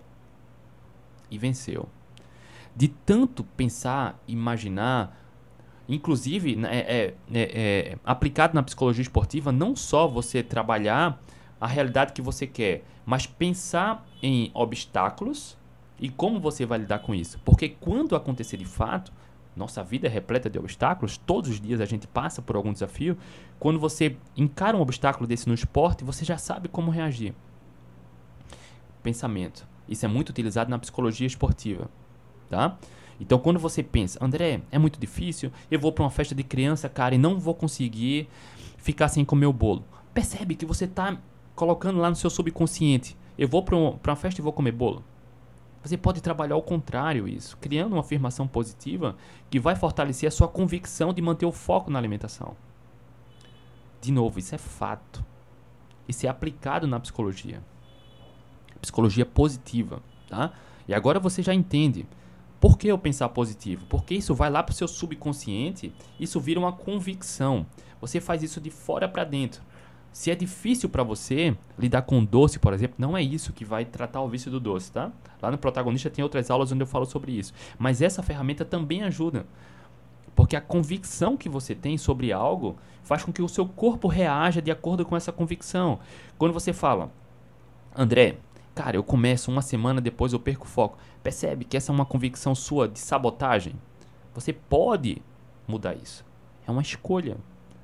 [1.32, 1.88] e venceu
[2.80, 5.14] de tanto pensar, imaginar,
[5.88, 11.22] inclusive né, é, é, é, é, aplicado na psicologia esportiva, não só você trabalhar
[11.60, 15.58] a realidade que você quer, mas pensar em obstáculos
[16.00, 17.38] e como você vai lidar com isso.
[17.44, 19.12] Porque quando acontecer de fato,
[19.56, 23.18] nossa vida é repleta de obstáculos, todos os dias a gente passa por algum desafio.
[23.60, 27.34] Quando você encara um obstáculo desse no esporte, você já sabe como reagir.
[29.04, 29.68] Pensamento.
[29.90, 31.90] Isso é muito utilizado na psicologia esportiva
[32.50, 32.78] tá?
[33.20, 36.90] Então, quando você pensa, André, é muito difícil, eu vou para uma festa de criança,
[36.90, 38.28] cara, e não vou conseguir
[38.78, 39.84] ficar sem comer o bolo.
[40.14, 41.18] Percebe que você está
[41.54, 45.04] colocando lá no seu subconsciente, eu vou para uma festa e vou comer bolo.
[45.84, 49.16] Você pode trabalhar ao contrário isso, criando uma afirmação positiva
[49.50, 52.56] que vai fortalecer a sua convicção de manter o foco na alimentação.
[54.02, 55.24] De novo, isso é fato.
[56.08, 57.62] Isso é aplicado na psicologia.
[58.82, 60.52] Psicologia positiva, tá?
[60.88, 62.08] E agora você já entende
[62.60, 63.86] por que eu pensar positivo?
[63.88, 67.66] Porque isso vai lá para o seu subconsciente, isso vira uma convicção.
[68.02, 69.62] Você faz isso de fora para dentro.
[70.12, 73.86] Se é difícil para você lidar com doce, por exemplo, não é isso que vai
[73.86, 75.12] tratar o vício do doce, tá?
[75.42, 77.54] Lá no protagonista tem outras aulas onde eu falo sobre isso.
[77.78, 79.46] Mas essa ferramenta também ajuda.
[80.36, 84.62] Porque a convicção que você tem sobre algo faz com que o seu corpo reaja
[84.62, 86.00] de acordo com essa convicção.
[86.38, 87.12] Quando você fala,
[87.96, 88.38] André,
[88.80, 90.98] Cara, eu começo uma semana depois eu perco o foco.
[91.22, 93.76] Percebe que essa é uma convicção sua de sabotagem?
[94.34, 95.22] Você pode
[95.68, 96.26] mudar isso.
[96.66, 97.36] É uma escolha.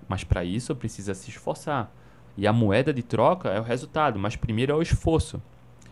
[0.07, 1.91] Mas para isso precisa se esforçar.
[2.37, 5.41] E a moeda de troca é o resultado, mas primeiro é o esforço.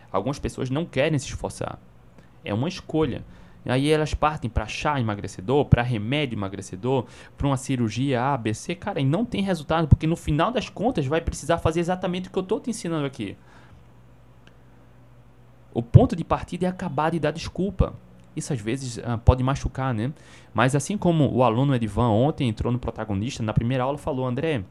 [0.09, 1.77] Algumas pessoas não querem se esforçar.
[2.45, 3.25] É uma escolha.
[3.65, 8.53] E aí elas partem para chá emagrecedor, para remédio emagrecedor, para uma cirurgia A, B,
[8.53, 8.73] C.
[8.73, 12.31] Cara, e não tem resultado, porque no final das contas vai precisar fazer exatamente o
[12.31, 13.35] que eu estou te ensinando aqui.
[15.73, 17.93] O ponto de partida é acabar de dar desculpa.
[18.35, 20.11] Isso às vezes uh, pode machucar, né?
[20.53, 24.63] Mas assim como o aluno Edivan ontem entrou no protagonista, na primeira aula falou, André,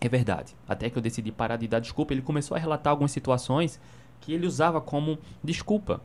[0.00, 0.54] é verdade.
[0.66, 3.80] Até que eu decidi parar de dar desculpa, ele começou a relatar algumas situações
[4.20, 6.00] que ele usava como desculpa.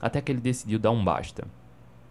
[0.00, 1.46] Até que ele decidiu dar um basta.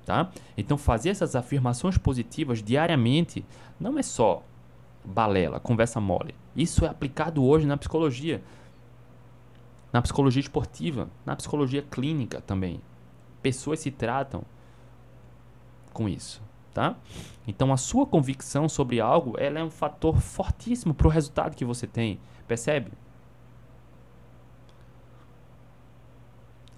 [0.05, 0.29] Tá?
[0.57, 3.43] Então fazer essas afirmações positivas diariamente
[3.77, 4.41] não é só
[5.03, 6.33] balela, conversa mole.
[6.55, 8.41] Isso é aplicado hoje na psicologia
[9.91, 12.81] na psicologia esportiva, na psicologia clínica também.
[13.41, 14.43] Pessoas se tratam
[15.93, 16.41] com isso,
[16.73, 16.95] tá?
[17.47, 21.65] Então a sua convicção sobre algo, ela é um fator fortíssimo para o resultado que
[21.65, 22.91] você tem, percebe?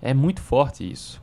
[0.01, 1.21] É muito forte isso,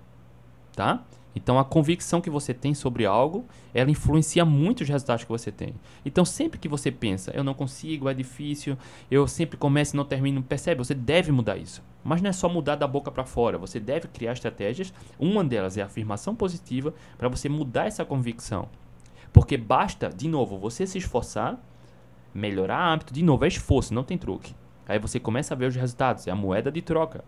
[0.74, 1.02] tá?
[1.36, 5.52] Então a convicção que você tem sobre algo, ela influencia muito os resultados que você
[5.52, 5.74] tem.
[6.02, 8.78] Então sempre que você pensa, eu não consigo, é difícil,
[9.10, 10.78] eu sempre começo e não termino, percebe?
[10.78, 11.82] Você deve mudar isso.
[12.02, 14.94] Mas não é só mudar da boca para fora, você deve criar estratégias.
[15.18, 18.70] Uma delas é a afirmação positiva para você mudar essa convicção.
[19.30, 21.60] Porque basta, de novo, você se esforçar,
[22.32, 24.54] melhorar hábito, de novo, é esforço, não tem truque.
[24.88, 27.22] Aí você começa a ver os resultados, é a moeda de troca.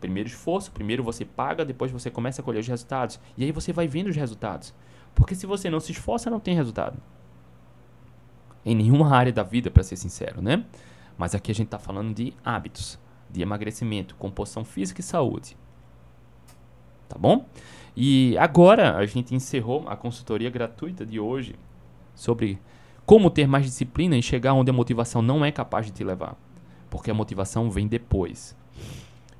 [0.00, 3.18] Primeiro esforço, primeiro você paga, depois você começa a colher os resultados.
[3.36, 4.72] E aí você vai vendo os resultados.
[5.14, 6.98] Porque se você não se esforça, não tem resultado.
[8.64, 10.64] Em nenhuma área da vida, para ser sincero, né?
[11.16, 15.56] Mas aqui a gente está falando de hábitos, de emagrecimento, composição física e saúde.
[17.08, 17.46] Tá bom?
[17.96, 21.56] E agora a gente encerrou a consultoria gratuita de hoje
[22.14, 22.60] sobre
[23.04, 26.36] como ter mais disciplina e chegar onde a motivação não é capaz de te levar.
[26.90, 28.56] Porque a motivação vem depois.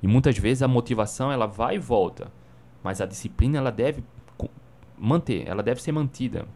[0.01, 2.31] E muitas vezes a motivação ela vai e volta,
[2.83, 4.03] mas a disciplina ela deve
[4.97, 6.47] manter, ela deve ser mantida.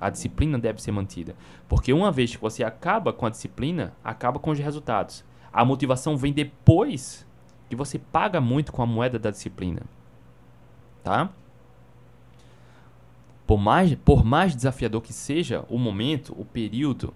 [0.00, 1.36] A disciplina deve ser mantida,
[1.68, 5.22] porque uma vez que você acaba com a disciplina, acaba com os resultados.
[5.52, 7.26] A motivação vem depois
[7.68, 9.82] que você paga muito com a moeda da disciplina.
[11.02, 11.30] Tá?
[13.46, 17.12] Por mais, por mais desafiador que seja o momento, o período,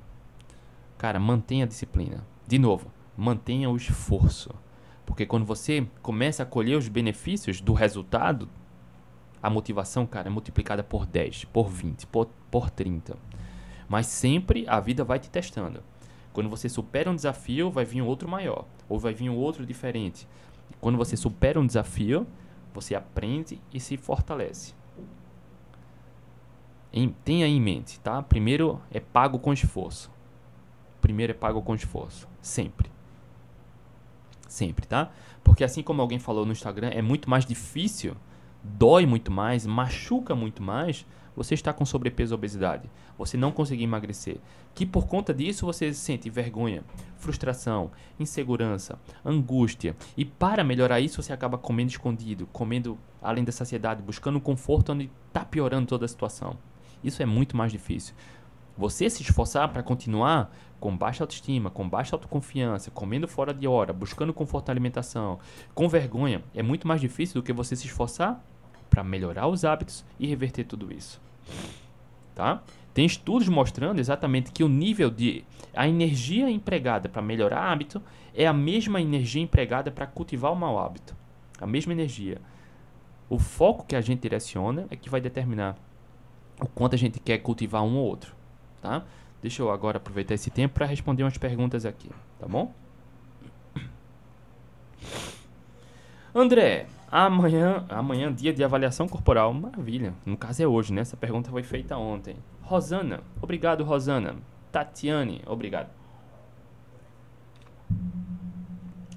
[0.98, 2.26] cara, mantenha a disciplina.
[2.46, 4.50] De novo, mantenha o esforço.
[5.06, 8.48] Porque quando você começa a colher os benefícios do resultado,
[9.42, 13.16] a motivação, cara, é multiplicada por 10, por 20, por, por 30.
[13.88, 15.82] Mas sempre a vida vai te testando.
[16.32, 20.26] Quando você supera um desafio, vai vir outro maior, ou vai vir um outro diferente.
[20.80, 22.26] Quando você supera um desafio,
[22.72, 24.74] você aprende e se fortalece.
[26.92, 28.22] Em, tenha em mente, tá?
[28.22, 30.10] Primeiro é pago com esforço.
[31.00, 32.94] Primeiro é pago com esforço, sempre
[34.54, 35.10] sempre, tá?
[35.42, 38.16] Porque assim como alguém falou no Instagram, é muito mais difícil,
[38.62, 41.04] dói muito mais, machuca muito mais
[41.36, 42.88] você está com sobrepeso ou obesidade,
[43.18, 44.36] você não conseguir emagrecer,
[44.74, 46.84] que por conta disso você sente vergonha,
[47.16, 54.02] frustração, insegurança, angústia, e para melhorar isso você acaba comendo escondido, comendo além da saciedade,
[54.02, 56.56] buscando conforto onde está piorando toda a situação.
[57.02, 58.14] Isso é muito mais difícil.
[58.76, 63.92] Você se esforçar para continuar com baixa autoestima, com baixa autoconfiança, comendo fora de hora,
[63.92, 65.38] buscando conforto na alimentação,
[65.74, 68.44] com vergonha, é muito mais difícil do que você se esforçar
[68.90, 71.20] para melhorar os hábitos e reverter tudo isso.
[72.34, 72.62] Tá?
[72.92, 78.02] Tem estudos mostrando exatamente que o nível de a energia empregada para melhorar hábito
[78.34, 81.16] é a mesma energia empregada para cultivar o mau hábito.
[81.60, 82.40] A mesma energia.
[83.28, 85.76] O foco que a gente direciona é que vai determinar
[86.60, 88.43] o quanto a gente quer cultivar um ou outro
[88.84, 89.02] tá?
[89.40, 92.70] Deixa eu agora aproveitar esse tempo para responder umas perguntas aqui, tá bom?
[96.34, 100.12] André, amanhã, amanhã dia de avaliação corporal, maravilha.
[100.26, 101.00] No caso é hoje, né?
[101.00, 102.36] Essa pergunta foi feita ontem.
[102.62, 104.36] Rosana, obrigado Rosana.
[104.70, 105.88] Tatiane, obrigado.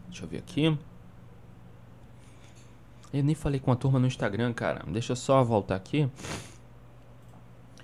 [0.08, 0.78] Deixa eu ver aqui.
[3.14, 4.84] Eu nem falei com a turma no Instagram, cara.
[4.88, 6.10] Deixa eu só voltar aqui.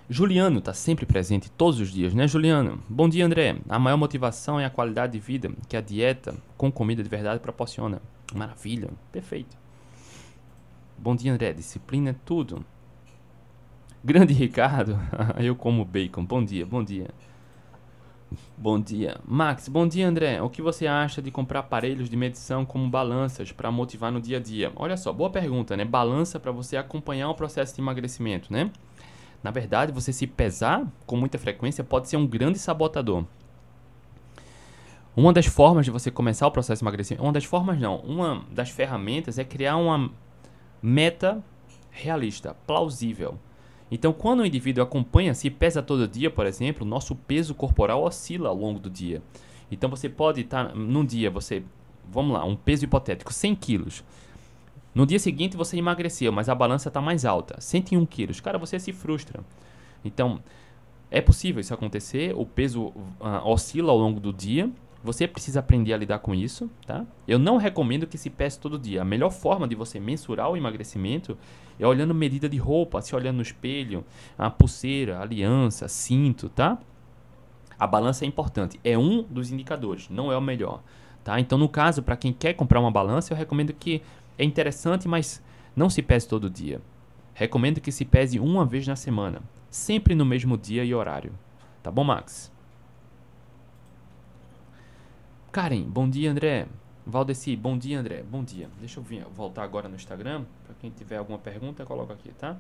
[0.10, 2.78] Juliano está sempre presente todos os dias, né, Juliano?
[2.90, 3.56] Bom dia, André.
[3.70, 7.40] A maior motivação é a qualidade de vida que a dieta com comida de verdade
[7.40, 8.02] proporciona.
[8.36, 9.56] Maravilha, perfeito.
[10.98, 11.54] Bom dia, André.
[11.54, 12.66] Disciplina é tudo.
[14.04, 15.00] Grande Ricardo,
[15.40, 16.26] eu como bacon.
[16.26, 17.08] Bom dia, bom dia.
[18.58, 19.18] Bom dia.
[19.26, 20.42] Max, bom dia, André.
[20.42, 24.38] O que você acha de comprar aparelhos de medição como balanças para motivar no dia
[24.38, 24.70] a dia?
[24.76, 25.86] Olha só, boa pergunta, né?
[25.86, 28.70] Balança para você acompanhar o processo de emagrecimento, né?
[29.44, 33.26] Na verdade, você se pesar com muita frequência pode ser um grande sabotador.
[35.16, 38.46] Uma das formas de você começar o processo de emagrecimento, uma das formas não, uma
[38.50, 40.10] das ferramentas é criar uma
[40.82, 41.44] meta
[41.92, 43.38] realista, plausível.
[43.92, 48.50] Então, quando o indivíduo acompanha, se pesa todo dia, por exemplo, nosso peso corporal oscila
[48.50, 49.22] ao longo do dia.
[49.70, 51.64] Então, você pode estar num dia, você,
[52.10, 54.04] vamos lá, um peso hipotético, 100 quilos.
[54.94, 58.40] No dia seguinte você emagreceu, mas a balança está mais alta, 101 quilos.
[58.40, 59.44] Cara, você se frustra.
[60.06, 60.42] Então,
[61.10, 64.70] é possível isso acontecer, o peso uh, oscila ao longo do dia.
[65.04, 67.06] Você precisa aprender a lidar com isso, tá?
[67.28, 69.02] Eu não recomendo que se pese todo dia.
[69.02, 71.38] A melhor forma de você mensurar o emagrecimento
[71.78, 74.06] é olhando medida de roupa, se olhando no espelho,
[74.38, 76.80] a pulseira, aliança, cinto, tá?
[77.78, 80.82] A balança é importante, é um dos indicadores, não é o melhor,
[81.24, 81.40] tá?
[81.40, 84.02] Então, no caso, para quem quer comprar uma balança, eu recomendo que
[84.38, 85.42] é interessante, mas
[85.76, 86.82] não se pese todo dia.
[87.34, 91.34] Recomendo que se pese uma vez na semana, sempre no mesmo dia e horário.
[91.82, 92.52] Tá bom, Max?
[95.52, 96.68] Karen, bom dia, André.
[97.06, 98.24] Valdeci, bom dia, André.
[98.24, 98.70] Bom dia.
[98.80, 100.46] Deixa eu vir, voltar agora no Instagram.
[100.66, 102.58] Para quem tiver alguma pergunta, coloca aqui, tá?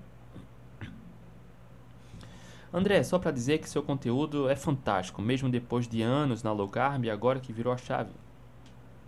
[2.74, 6.68] André, só para dizer que seu conteúdo é fantástico, mesmo depois de anos na low
[6.68, 8.12] carb, agora que virou a chave.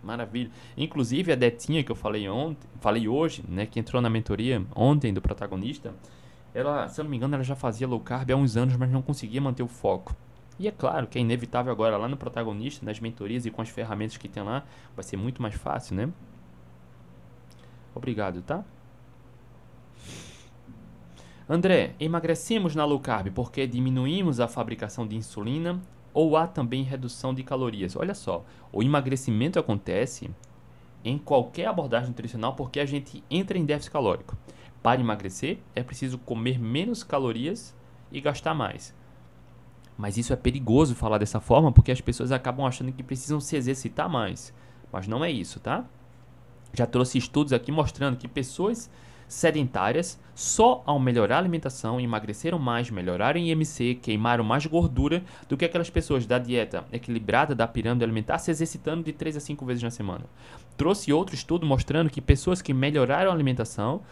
[0.02, 0.50] Maravilha.
[0.76, 5.12] Inclusive a Detinha que eu falei ontem, falei hoje, né, que entrou na mentoria ontem
[5.12, 5.94] do protagonista,
[6.54, 8.90] ela, se eu não me engano, ela já fazia low carb há uns anos, mas
[8.90, 10.16] não conseguia manter o foco.
[10.58, 13.68] E é claro que é inevitável agora lá no protagonista, nas mentorias e com as
[13.68, 16.08] ferramentas que tem lá, vai ser muito mais fácil, né?
[17.94, 18.64] Obrigado, tá?
[21.48, 25.80] André, emagrecemos na low carb porque diminuímos a fabricação de insulina
[26.16, 27.94] ou há também redução de calorias?
[27.94, 28.42] Olha só,
[28.72, 30.30] o emagrecimento acontece
[31.04, 34.34] em qualquer abordagem nutricional porque a gente entra em déficit calórico.
[34.82, 37.76] Para emagrecer, é preciso comer menos calorias
[38.10, 38.94] e gastar mais.
[39.98, 43.54] Mas isso é perigoso falar dessa forma porque as pessoas acabam achando que precisam se
[43.54, 44.54] exercitar mais.
[44.90, 45.84] Mas não é isso, tá?
[46.72, 48.88] Já trouxe estudos aqui mostrando que pessoas
[49.28, 55.64] sedentárias, só ao melhorar a alimentação, emagreceram mais, melhoraram IMC, queimaram mais gordura do que
[55.64, 59.82] aquelas pessoas da dieta equilibrada da pirâmide alimentar se exercitando de 3 a 5 vezes
[59.82, 60.24] na semana.
[60.76, 64.02] Trouxe outro estudo mostrando que pessoas que melhoraram a alimentação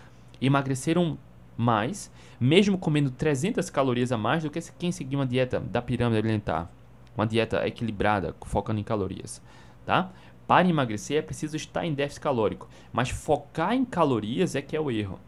[0.40, 1.18] emagreceram
[1.56, 2.10] mais,
[2.40, 6.70] mesmo comendo 300 calorias a mais do que quem seguia uma dieta da pirâmide alimentar,
[7.16, 9.40] uma dieta equilibrada, focando em calorias,
[9.86, 10.10] tá?
[10.46, 14.80] Para emagrecer é preciso estar em déficit calórico, mas focar em calorias é que é
[14.80, 15.18] o erro.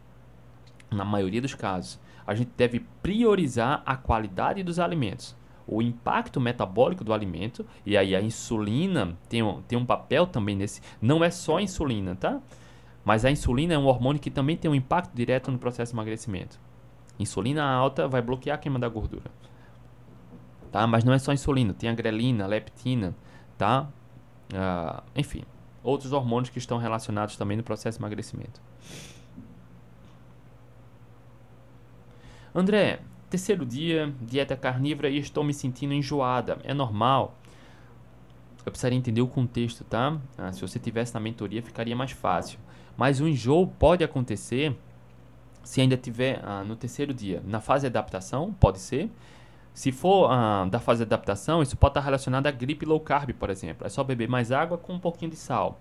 [0.91, 5.35] Na maioria dos casos, a gente deve priorizar a qualidade dos alimentos,
[5.67, 10.55] o impacto metabólico do alimento, e aí a insulina tem um, tem um papel também
[10.55, 10.81] nesse.
[11.01, 12.39] Não é só a insulina, tá?
[13.03, 15.95] Mas a insulina é um hormônio que também tem um impacto direto no processo de
[15.95, 16.59] emagrecimento.
[17.17, 19.31] Insulina alta vai bloquear a queima da gordura.
[20.71, 20.85] Tá?
[20.85, 23.15] Mas não é só insulina, tem a grelina, a leptina,
[23.57, 23.87] tá?
[24.53, 25.43] Uh, enfim,
[25.83, 28.61] outros hormônios que estão relacionados também no processo de emagrecimento.
[32.53, 36.57] André, terceiro dia, dieta carnívora e estou me sentindo enjoada.
[36.63, 37.37] É normal?
[38.65, 40.17] Eu precisaria entender o contexto, tá?
[40.37, 42.59] Ah, se você tivesse na mentoria, ficaria mais fácil.
[42.97, 44.75] Mas o enjoo pode acontecer
[45.63, 47.41] se ainda tiver ah, no terceiro dia.
[47.45, 49.09] Na fase de adaptação, pode ser.
[49.77, 53.31] Se for ah, da fase de adaptação, isso pode estar relacionado à gripe low carb,
[53.33, 53.85] por exemplo.
[53.85, 55.79] É só beber mais água com um pouquinho de sal.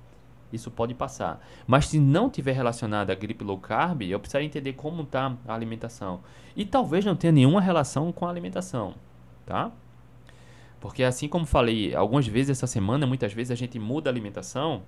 [0.53, 1.43] Isso pode passar.
[1.67, 5.55] Mas se não tiver relacionado à gripe low carb, eu precisaria entender como está a
[5.55, 6.21] alimentação.
[6.55, 8.97] E talvez não tenha nenhuma relação com a alimentação,
[9.47, 9.73] tá?
[10.79, 14.83] Porque assim como falei algumas vezes essa semana, muitas vezes a gente muda a alimentação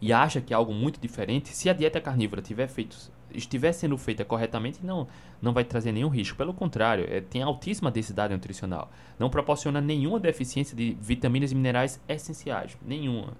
[0.00, 1.50] e acha que é algo muito diferente.
[1.50, 2.96] Se a dieta carnívora tiver feito
[3.34, 5.06] estiver sendo feita corretamente, não,
[5.40, 6.36] não vai trazer nenhum risco.
[6.36, 8.90] Pelo contrário, é, tem altíssima densidade nutricional.
[9.18, 12.76] Não proporciona nenhuma deficiência de vitaminas e minerais essenciais.
[12.84, 13.34] Nenhuma.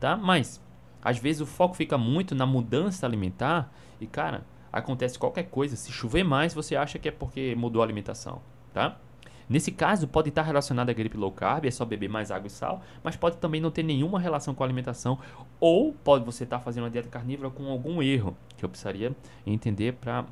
[0.00, 0.16] Tá?
[0.16, 0.60] Mas,
[1.02, 5.76] às vezes, o foco fica muito na mudança alimentar e, cara, acontece qualquer coisa.
[5.76, 8.40] Se chover mais, você acha que é porque mudou a alimentação.
[8.72, 8.96] Tá?
[9.48, 12.50] Nesse caso, pode estar relacionado à gripe low carb, é só beber mais água e
[12.50, 15.18] sal, mas pode também não ter nenhuma relação com a alimentação,
[15.58, 19.94] ou pode você estar fazendo uma dieta carnívora com algum erro, que eu precisaria entender
[19.94, 20.26] para,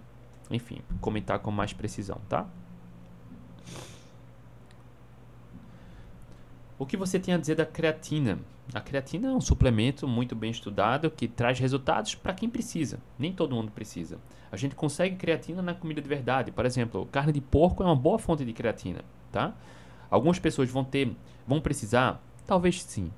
[0.51, 2.47] enfim, comentar com mais precisão, tá?
[6.79, 8.39] O que você tem a dizer da creatina?
[8.75, 12.99] A creatina é um suplemento muito bem estudado que traz resultados para quem precisa.
[13.19, 14.19] Nem todo mundo precisa.
[14.53, 16.51] A gente consegue creatina na comida de verdade.
[16.51, 19.01] Por exemplo, carne de porco é uma boa fonte de creatina,
[19.33, 19.55] tá?
[20.11, 21.17] Algumas pessoas vão ter,
[21.47, 23.11] vão precisar, talvez sim.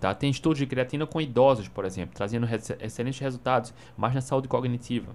[0.00, 0.14] Tá?
[0.14, 2.48] Tem estudos de creatina com idosos, por exemplo, trazendo
[2.80, 5.14] excelentes resultados, mais na saúde cognitiva.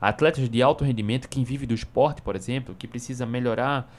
[0.00, 3.92] Atletas de alto rendimento, quem vive do esporte, por exemplo, que precisa melhorar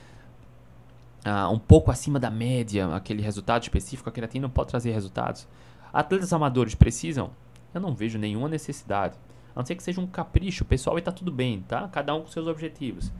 [1.25, 5.45] uh, um pouco acima da média, aquele resultado específico, a creatina pode trazer resultados.
[5.91, 7.31] Atletas amadores precisam?
[7.73, 9.17] Eu não vejo nenhuma necessidade.
[9.53, 11.89] A não ser que seja um capricho pessoal e tá tudo bem, tá?
[11.89, 13.11] Cada um com seus objetivos.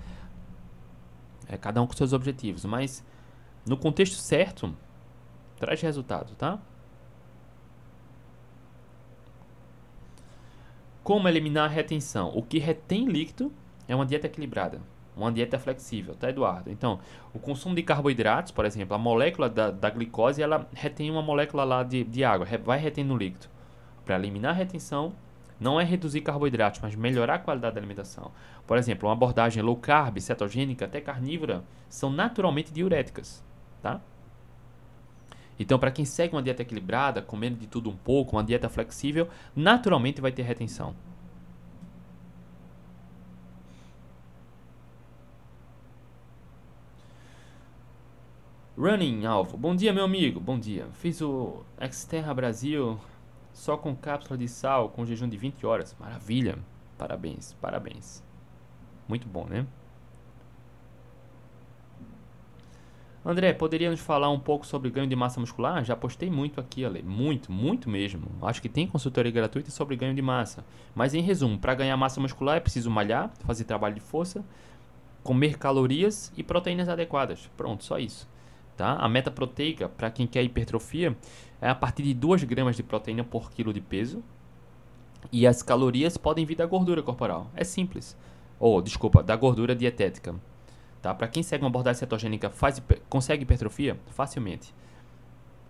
[1.49, 2.63] É, cada um com seus objetivos.
[2.63, 3.03] Mas
[3.65, 4.73] no contexto certo,
[5.57, 6.59] traz resultado, tá?
[11.07, 12.33] Como eliminar a retenção?
[12.35, 13.49] O que retém líquido
[13.87, 14.81] é uma dieta equilibrada.
[15.15, 16.69] Uma dieta flexível, tá, Eduardo?
[16.69, 16.99] Então,
[17.33, 21.63] o consumo de carboidratos, por exemplo, a molécula da, da glicose, ela retém uma molécula
[21.63, 23.47] lá de, de água, vai retendo líquido.
[24.03, 25.13] Para eliminar a retenção,
[25.57, 28.29] não é reduzir carboidratos, mas melhorar a qualidade da alimentação.
[28.67, 33.41] Por exemplo, uma abordagem low carb, cetogênica, até carnívora, são naturalmente diuréticas,
[33.81, 34.01] tá?
[35.59, 39.27] Então, para quem segue uma dieta equilibrada, comendo de tudo um pouco, uma dieta flexível,
[39.55, 40.95] naturalmente vai ter retenção.
[48.77, 49.57] Running Alvo.
[49.57, 50.39] Bom dia, meu amigo.
[50.39, 50.87] Bom dia.
[50.93, 52.99] Fiz o Exterra Brasil
[53.51, 55.95] só com cápsula de sal, com jejum de 20 horas.
[55.99, 56.59] Maravilha.
[56.95, 58.23] Parabéns, parabéns.
[59.07, 59.65] Muito bom, né?
[63.29, 65.83] André, poderia nos falar um pouco sobre ganho de massa muscular?
[65.83, 67.03] Já postei muito aqui, Ale.
[67.03, 68.25] Muito, muito mesmo.
[68.41, 70.63] Acho que tem consultoria gratuita sobre ganho de massa.
[70.95, 74.45] Mas em resumo, para ganhar massa muscular é preciso malhar, fazer trabalho de força,
[75.23, 77.51] comer calorias e proteínas adequadas.
[77.57, 78.29] Pronto, só isso.
[78.77, 78.93] Tá?
[78.93, 81.13] A meta proteica, para quem quer hipertrofia,
[81.59, 84.23] é a partir de 2 gramas de proteína por quilo de peso.
[85.33, 87.51] E as calorias podem vir da gordura corporal.
[87.53, 88.15] É simples.
[88.57, 90.33] Ou, oh, desculpa, da gordura dietética.
[91.01, 91.13] Tá?
[91.13, 93.97] Para quem segue uma abordagem cetogênica, faz, consegue hipertrofia?
[94.07, 94.73] Facilmente.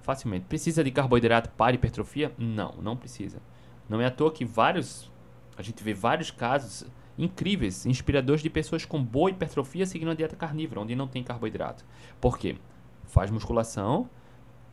[0.01, 0.45] Facilmente.
[0.45, 2.31] Precisa de carboidrato para hipertrofia?
[2.37, 3.41] Não, não precisa.
[3.89, 5.11] Não é à toa que vários.
[5.57, 6.85] A gente vê vários casos
[7.17, 11.83] incríveis, inspiradores de pessoas com boa hipertrofia seguindo a dieta carnívora, onde não tem carboidrato.
[12.21, 12.57] Por quê?
[13.05, 14.09] Faz musculação,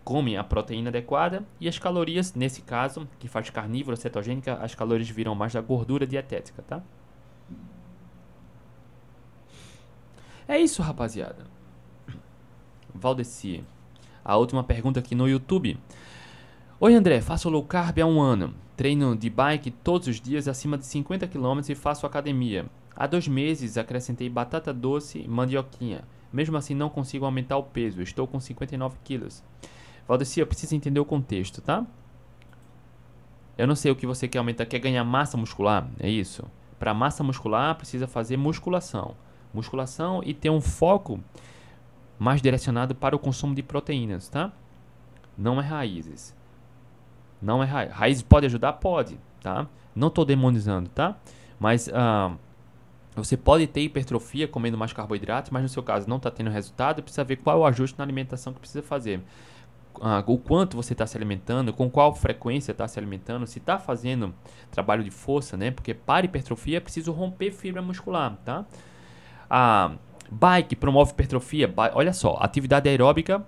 [0.04, 5.08] come a proteína adequada e as calorias, nesse caso, que faz carnívora cetogênica, as calorias
[5.08, 6.82] viram mais da gordura dietética, tá?
[10.46, 11.46] É isso, rapaziada.
[12.94, 13.64] Valdeci.
[14.22, 15.78] A última pergunta aqui no YouTube.
[16.78, 18.54] Oi André, faço low carb há um ano.
[18.76, 22.66] Treino de bike todos os dias acima de 50 km e faço academia.
[22.94, 26.04] Há dois meses acrescentei batata doce e mandioquinha.
[26.30, 28.02] Mesmo assim não consigo aumentar o peso.
[28.02, 29.42] Estou com 59 quilos.
[30.06, 31.86] Valdeci, eu preciso entender o contexto, tá?
[33.56, 34.66] Eu não sei o que você quer aumentar.
[34.66, 35.88] Quer ganhar massa muscular?
[35.98, 36.44] É isso.
[36.78, 39.16] Para massa muscular precisa fazer musculação
[39.54, 41.20] musculação e ter um foco
[42.18, 44.52] mais direcionado para o consumo de proteínas, tá?
[45.36, 46.34] Não é raízes.
[47.40, 47.92] Não é raiz.
[47.92, 48.74] Raiz pode ajudar?
[48.74, 49.66] Pode, tá?
[49.94, 51.16] Não estou demonizando, tá?
[51.58, 52.36] Mas uh,
[53.14, 57.02] você pode ter hipertrofia comendo mais carboidratos, mas no seu caso não está tendo resultado,
[57.02, 59.20] precisa ver qual é o ajuste na alimentação que precisa fazer.
[59.96, 63.78] Uh, o quanto você está se alimentando, com qual frequência está se alimentando, se está
[63.78, 64.34] fazendo
[64.70, 65.70] trabalho de força, né?
[65.70, 68.66] Porque para hipertrofia é preciso romper fibra muscular, tá?
[69.48, 69.92] A
[70.30, 71.72] bike promove hipertrofia.
[71.94, 73.44] Olha só, atividade aeróbica,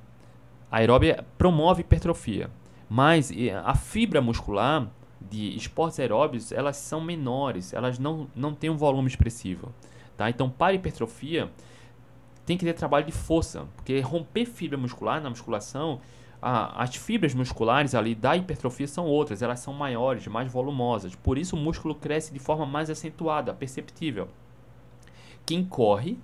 [0.71, 2.51] aeróbica promove hipertrofia.
[2.89, 3.33] Mas
[3.65, 4.89] a fibra muscular
[5.21, 9.73] de esportes aeróbicos, elas são menores, elas não, não têm um volume expressivo.
[10.17, 10.31] Tá?
[10.31, 11.51] Então, para hipertrofia,
[12.45, 16.01] tem que ter trabalho de força, porque romper fibra muscular na musculação,
[16.41, 21.15] a, as fibras musculares ali da hipertrofia são outras, elas são maiores, mais volumosas.
[21.15, 24.29] Por isso, o músculo cresce de forma mais acentuada, perceptível.
[25.47, 26.19] Quem corre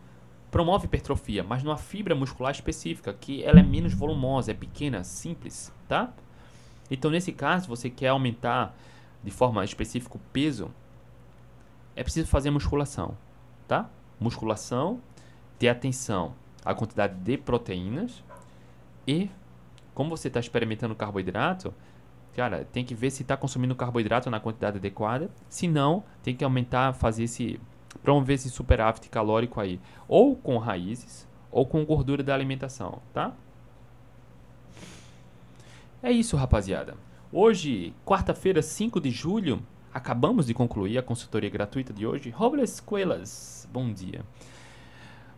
[0.51, 5.73] promove hipertrofia, mas numa fibra muscular específica, que ela é menos volumosa, é pequena, simples,
[5.89, 6.13] tá?
[6.91, 8.77] Então, nesse caso, você quer aumentar
[9.25, 10.71] de forma específica o peso,
[11.97, 13.17] é preciso fazer musculação,
[13.67, 13.89] tá?
[14.21, 15.01] Musculação,
[15.59, 18.23] ter atenção à quantidade de proteínas
[19.07, 19.31] e,
[19.95, 21.73] como você está experimentando carboidrato,
[22.35, 25.31] cara, tem que ver se está consumindo carboidrato na quantidade adequada.
[25.49, 27.59] Se não, tem que aumentar, fazer esse
[28.03, 33.33] promover esse superávit calórico aí, ou com raízes, ou com gordura da alimentação, tá?
[36.03, 36.97] É isso, rapaziada.
[37.33, 39.63] Hoje, quarta-feira, 5 de julho,
[39.93, 42.31] acabamos de concluir a consultoria gratuita de hoje.
[42.31, 44.25] Robles Coelas, bom dia.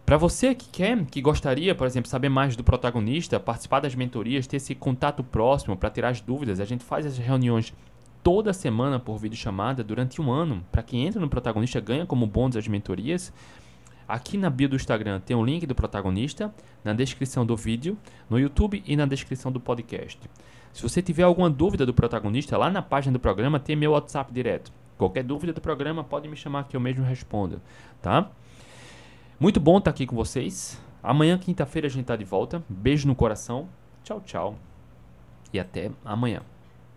[0.07, 4.47] Para você que quer, que gostaria, por exemplo, saber mais do protagonista, participar das mentorias,
[4.47, 7.73] ter esse contato próximo para tirar as dúvidas, a gente faz as reuniões
[8.25, 10.65] toda semana por videochamada durante um ano.
[10.73, 13.31] Para quem entra no protagonista, ganha como bônus as mentorias.
[14.09, 16.53] Aqui na bio do Instagram tem o link do protagonista,
[16.83, 17.99] na descrição do vídeo,
[18.29, 20.19] no YouTube e na descrição do podcast.
[20.73, 24.33] Se você tiver alguma dúvida do protagonista, lá na página do programa tem meu WhatsApp
[24.33, 24.73] direto.
[24.97, 27.61] Qualquer dúvida do programa pode me chamar que eu mesmo respondo,
[28.01, 28.31] tá?
[29.39, 30.81] Muito bom estar aqui com vocês.
[31.03, 32.63] Amanhã, quinta-feira, a gente está de volta.
[32.69, 33.69] Beijo no coração.
[34.03, 34.57] Tchau, tchau.
[35.53, 36.54] E até amanhã.